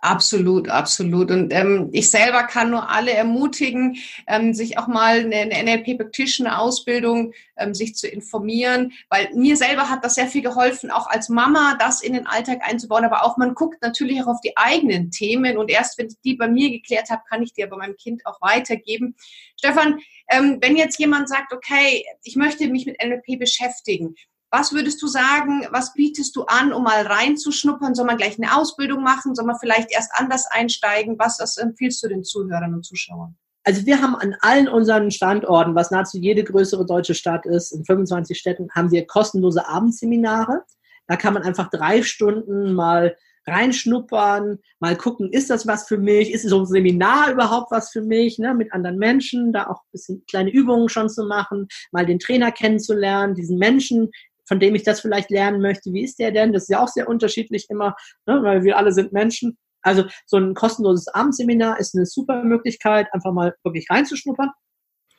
[0.00, 1.32] Absolut, absolut.
[1.32, 3.96] Und ähm, ich selber kann nur alle ermutigen,
[4.28, 10.04] ähm, sich auch mal eine, eine NLP-Practitioner-Ausbildung ähm, sich zu informieren, weil mir selber hat
[10.04, 13.04] das sehr viel geholfen, auch als Mama das in den Alltag einzubauen.
[13.04, 16.34] Aber auch man guckt natürlich auch auf die eigenen Themen und erst wenn ich die
[16.34, 19.16] bei mir geklärt habe, kann ich die bei meinem Kind auch weitergeben.
[19.58, 19.98] Stefan,
[20.30, 24.14] ähm, wenn jetzt jemand sagt, okay, ich möchte mich mit NLP beschäftigen,
[24.50, 27.94] was würdest du sagen, was bietest du an, um mal reinzuschnuppern?
[27.94, 29.34] Soll man gleich eine Ausbildung machen?
[29.34, 31.18] Soll man vielleicht erst anders einsteigen?
[31.18, 33.36] Was, was empfiehlst du den Zuhörern und Zuschauern?
[33.64, 37.84] Also wir haben an allen unseren Standorten, was nahezu jede größere deutsche Stadt ist, in
[37.84, 40.62] 25 Städten, haben wir kostenlose Abendseminare.
[41.06, 43.14] Da kann man einfach drei Stunden mal
[43.48, 46.32] reinschnuppern, mal gucken, ist das was für mich?
[46.32, 48.38] Ist so ein Seminar überhaupt was für mich?
[48.38, 48.54] Ne?
[48.54, 52.52] Mit anderen Menschen, da auch ein bisschen kleine Übungen schon zu machen, mal den Trainer
[52.52, 54.10] kennenzulernen, diesen Menschen
[54.48, 55.92] von dem ich das vielleicht lernen möchte.
[55.92, 56.52] Wie ist der denn?
[56.52, 57.94] Das ist ja auch sehr unterschiedlich immer,
[58.26, 59.58] ne, weil wir alle sind Menschen.
[59.82, 64.50] Also so ein kostenloses Abendseminar ist eine super Möglichkeit, einfach mal wirklich reinzuschnuppern.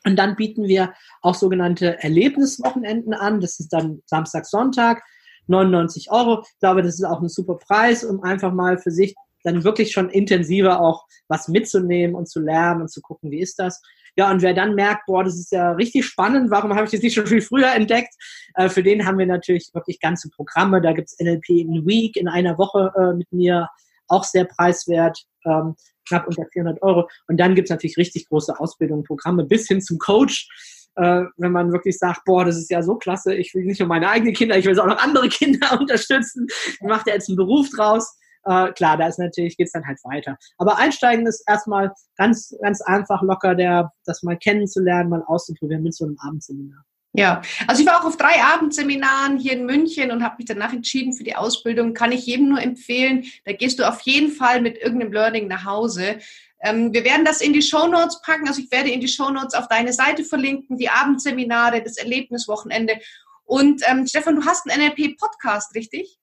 [0.05, 3.39] Und dann bieten wir auch sogenannte Erlebniswochenenden an.
[3.41, 5.03] Das ist dann Samstag, Sonntag,
[5.47, 6.43] 99 Euro.
[6.43, 9.91] Ich glaube, das ist auch ein super Preis, um einfach mal für sich dann wirklich
[9.91, 13.81] schon intensiver auch was mitzunehmen und zu lernen und zu gucken, wie ist das.
[14.15, 17.01] Ja, und wer dann merkt, boah, das ist ja richtig spannend, warum habe ich das
[17.01, 18.13] nicht schon viel früher entdeckt?
[18.55, 20.81] Äh, für den haben wir natürlich wirklich ganze Programme.
[20.81, 23.69] Da gibt's NLP in Week in einer Woche äh, mit mir,
[24.07, 25.75] auch sehr preiswert, ähm,
[26.07, 27.07] knapp unter 400 Euro.
[27.27, 30.49] Und dann gibt's natürlich richtig große Ausbildungen, Programme bis hin zum Coach.
[30.95, 33.87] Äh, wenn man wirklich sagt, boah, das ist ja so klasse, ich will nicht nur
[33.87, 36.47] meine eigenen Kinder, ich will auch noch andere Kinder unterstützen.
[36.81, 40.37] Macht ja jetzt einen Beruf draus äh, klar, da ist natürlich, geht's dann halt weiter.
[40.57, 45.95] Aber einsteigen ist erstmal ganz, ganz einfach locker, der, das mal kennenzulernen, mal auszuprobieren mit
[45.95, 46.83] so einem Abendseminar.
[47.13, 50.71] Ja, also ich war auch auf drei Abendseminaren hier in München und habe mich danach
[50.71, 51.95] entschieden für die Ausbildung.
[51.95, 53.25] Kann ich jedem nur empfehlen.
[53.45, 56.19] Da gehst du auf jeden Fall mit irgendeinem Learning nach Hause.
[56.61, 58.47] Ähm, wir werden das in die Show Notes packen.
[58.47, 62.99] Also ich werde in die Show Notes auf deine Seite verlinken, die Abendseminare, das Erlebniswochenende.
[63.43, 66.19] Und ähm, Stefan, du hast einen NLP-Podcast, richtig?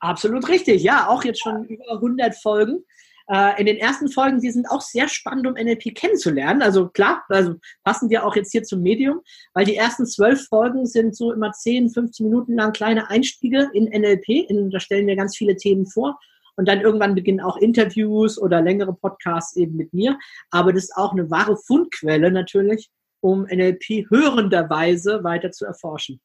[0.00, 2.84] Absolut richtig, ja, auch jetzt schon über 100 Folgen.
[3.28, 6.62] Äh, in den ersten Folgen, die sind auch sehr spannend, um NLP kennenzulernen.
[6.62, 9.20] Also klar, also passen wir auch jetzt hier zum Medium,
[9.54, 13.84] weil die ersten zwölf Folgen sind so immer 10, 15 Minuten lang kleine Einstiege in
[13.84, 14.28] NLP.
[14.48, 16.18] In, da stellen wir ganz viele Themen vor.
[16.56, 20.18] Und dann irgendwann beginnen auch Interviews oder längere Podcasts eben mit mir.
[20.50, 22.90] Aber das ist auch eine wahre Fundquelle natürlich,
[23.20, 26.20] um NLP hörenderweise weiter zu erforschen.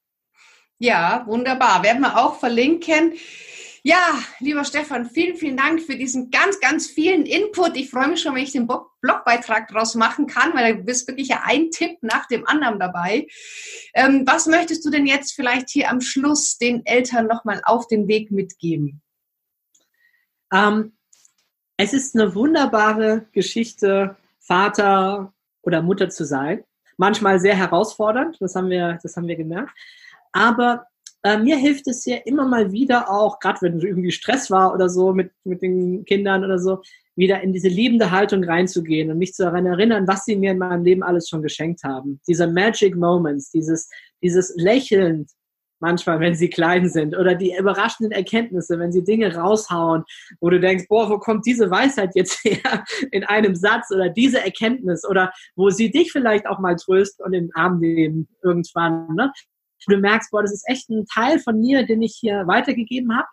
[0.80, 1.84] Ja, wunderbar.
[1.84, 3.14] Werden wir auch verlinken.
[3.84, 7.78] Ja, lieber Stefan, vielen, vielen Dank für diesen ganz, ganz vielen Input.
[7.78, 11.30] Ich freue mich schon, wenn ich den Blogbeitrag daraus machen kann, weil du bist wirklich
[11.30, 13.28] ja ein Tipp nach dem anderen dabei.
[13.94, 18.08] Ähm, was möchtest du denn jetzt vielleicht hier am Schluss den Eltern nochmal auf den
[18.08, 19.02] Weg mitgeben?
[20.54, 20.98] Ähm,
[21.78, 26.64] es ist eine wunderbare Geschichte, Vater oder Mutter zu sein.
[26.98, 29.72] Manchmal sehr herausfordernd, das haben wir, das haben wir gemerkt.
[30.38, 30.86] Aber
[31.24, 34.88] äh, mir hilft es ja immer mal wieder auch, gerade wenn irgendwie Stress war oder
[34.88, 36.84] so mit, mit den Kindern oder so,
[37.16, 40.60] wieder in diese liebende Haltung reinzugehen und mich zu daran erinnern, was sie mir in
[40.60, 42.22] meinem Leben alles schon geschenkt haben.
[42.28, 43.90] Diese Magic Moments, dieses,
[44.22, 45.26] dieses Lächeln
[45.80, 50.04] manchmal, wenn sie klein sind oder die überraschenden Erkenntnisse, wenn sie Dinge raushauen,
[50.40, 54.40] wo du denkst, boah, wo kommt diese Weisheit jetzt her in einem Satz oder diese
[54.44, 59.16] Erkenntnis oder wo sie dich vielleicht auch mal tröst und in den Arm nehmen irgendwann.
[59.16, 59.32] Ne?
[59.86, 63.28] Du merkst, boah, das ist echt ein Teil von mir, den ich hier weitergegeben habe,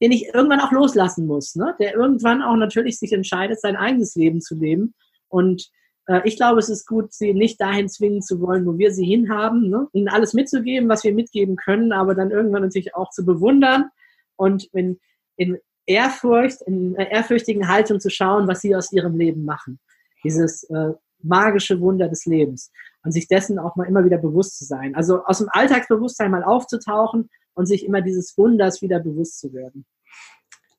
[0.00, 1.76] den ich irgendwann auch loslassen muss, ne?
[1.78, 4.94] der irgendwann auch natürlich sich entscheidet, sein eigenes Leben zu leben.
[5.28, 5.70] Und
[6.06, 9.04] äh, ich glaube, es ist gut, sie nicht dahin zwingen zu wollen, wo wir sie
[9.04, 9.86] hinhaben, ne?
[9.92, 13.90] ihnen alles mitzugeben, was wir mitgeben können, aber dann irgendwann natürlich auch zu bewundern
[14.36, 14.98] und in,
[15.36, 19.78] in Ehrfurcht, in einer ehrfürchtigen Haltung zu schauen, was sie aus ihrem Leben machen.
[20.24, 20.92] Dieses äh,
[21.24, 22.70] magische Wunder des Lebens
[23.04, 24.94] und sich dessen auch mal immer wieder bewusst zu sein.
[24.94, 29.84] Also aus dem Alltagsbewusstsein mal aufzutauchen und sich immer dieses Wunders wieder bewusst zu werden.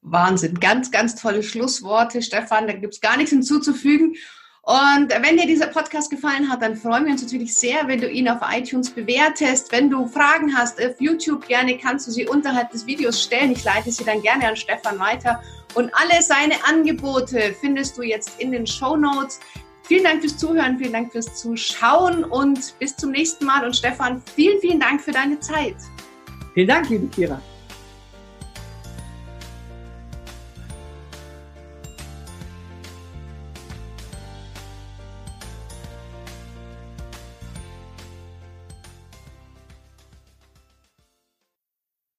[0.02, 2.68] Wahnsinn, ganz, ganz tolle Schlussworte, Stefan.
[2.68, 4.16] Da gibt es gar nichts hinzuzufügen.
[4.66, 8.10] Und wenn dir dieser Podcast gefallen hat, dann freuen wir uns natürlich sehr, wenn du
[8.10, 9.74] ihn auf iTunes bewertest.
[9.74, 13.52] Wenn du Fragen hast auf YouTube, gerne kannst du sie unterhalb des Videos stellen.
[13.52, 15.42] Ich leite sie dann gerne an Stefan weiter.
[15.74, 19.42] Und alle seine Angebote findest du jetzt in den Show Notes.
[19.84, 23.66] Vielen Dank fürs Zuhören, vielen Dank fürs Zuschauen und bis zum nächsten Mal.
[23.66, 25.76] Und Stefan, vielen, vielen Dank für deine Zeit.
[26.54, 27.42] Vielen Dank, liebe Kira.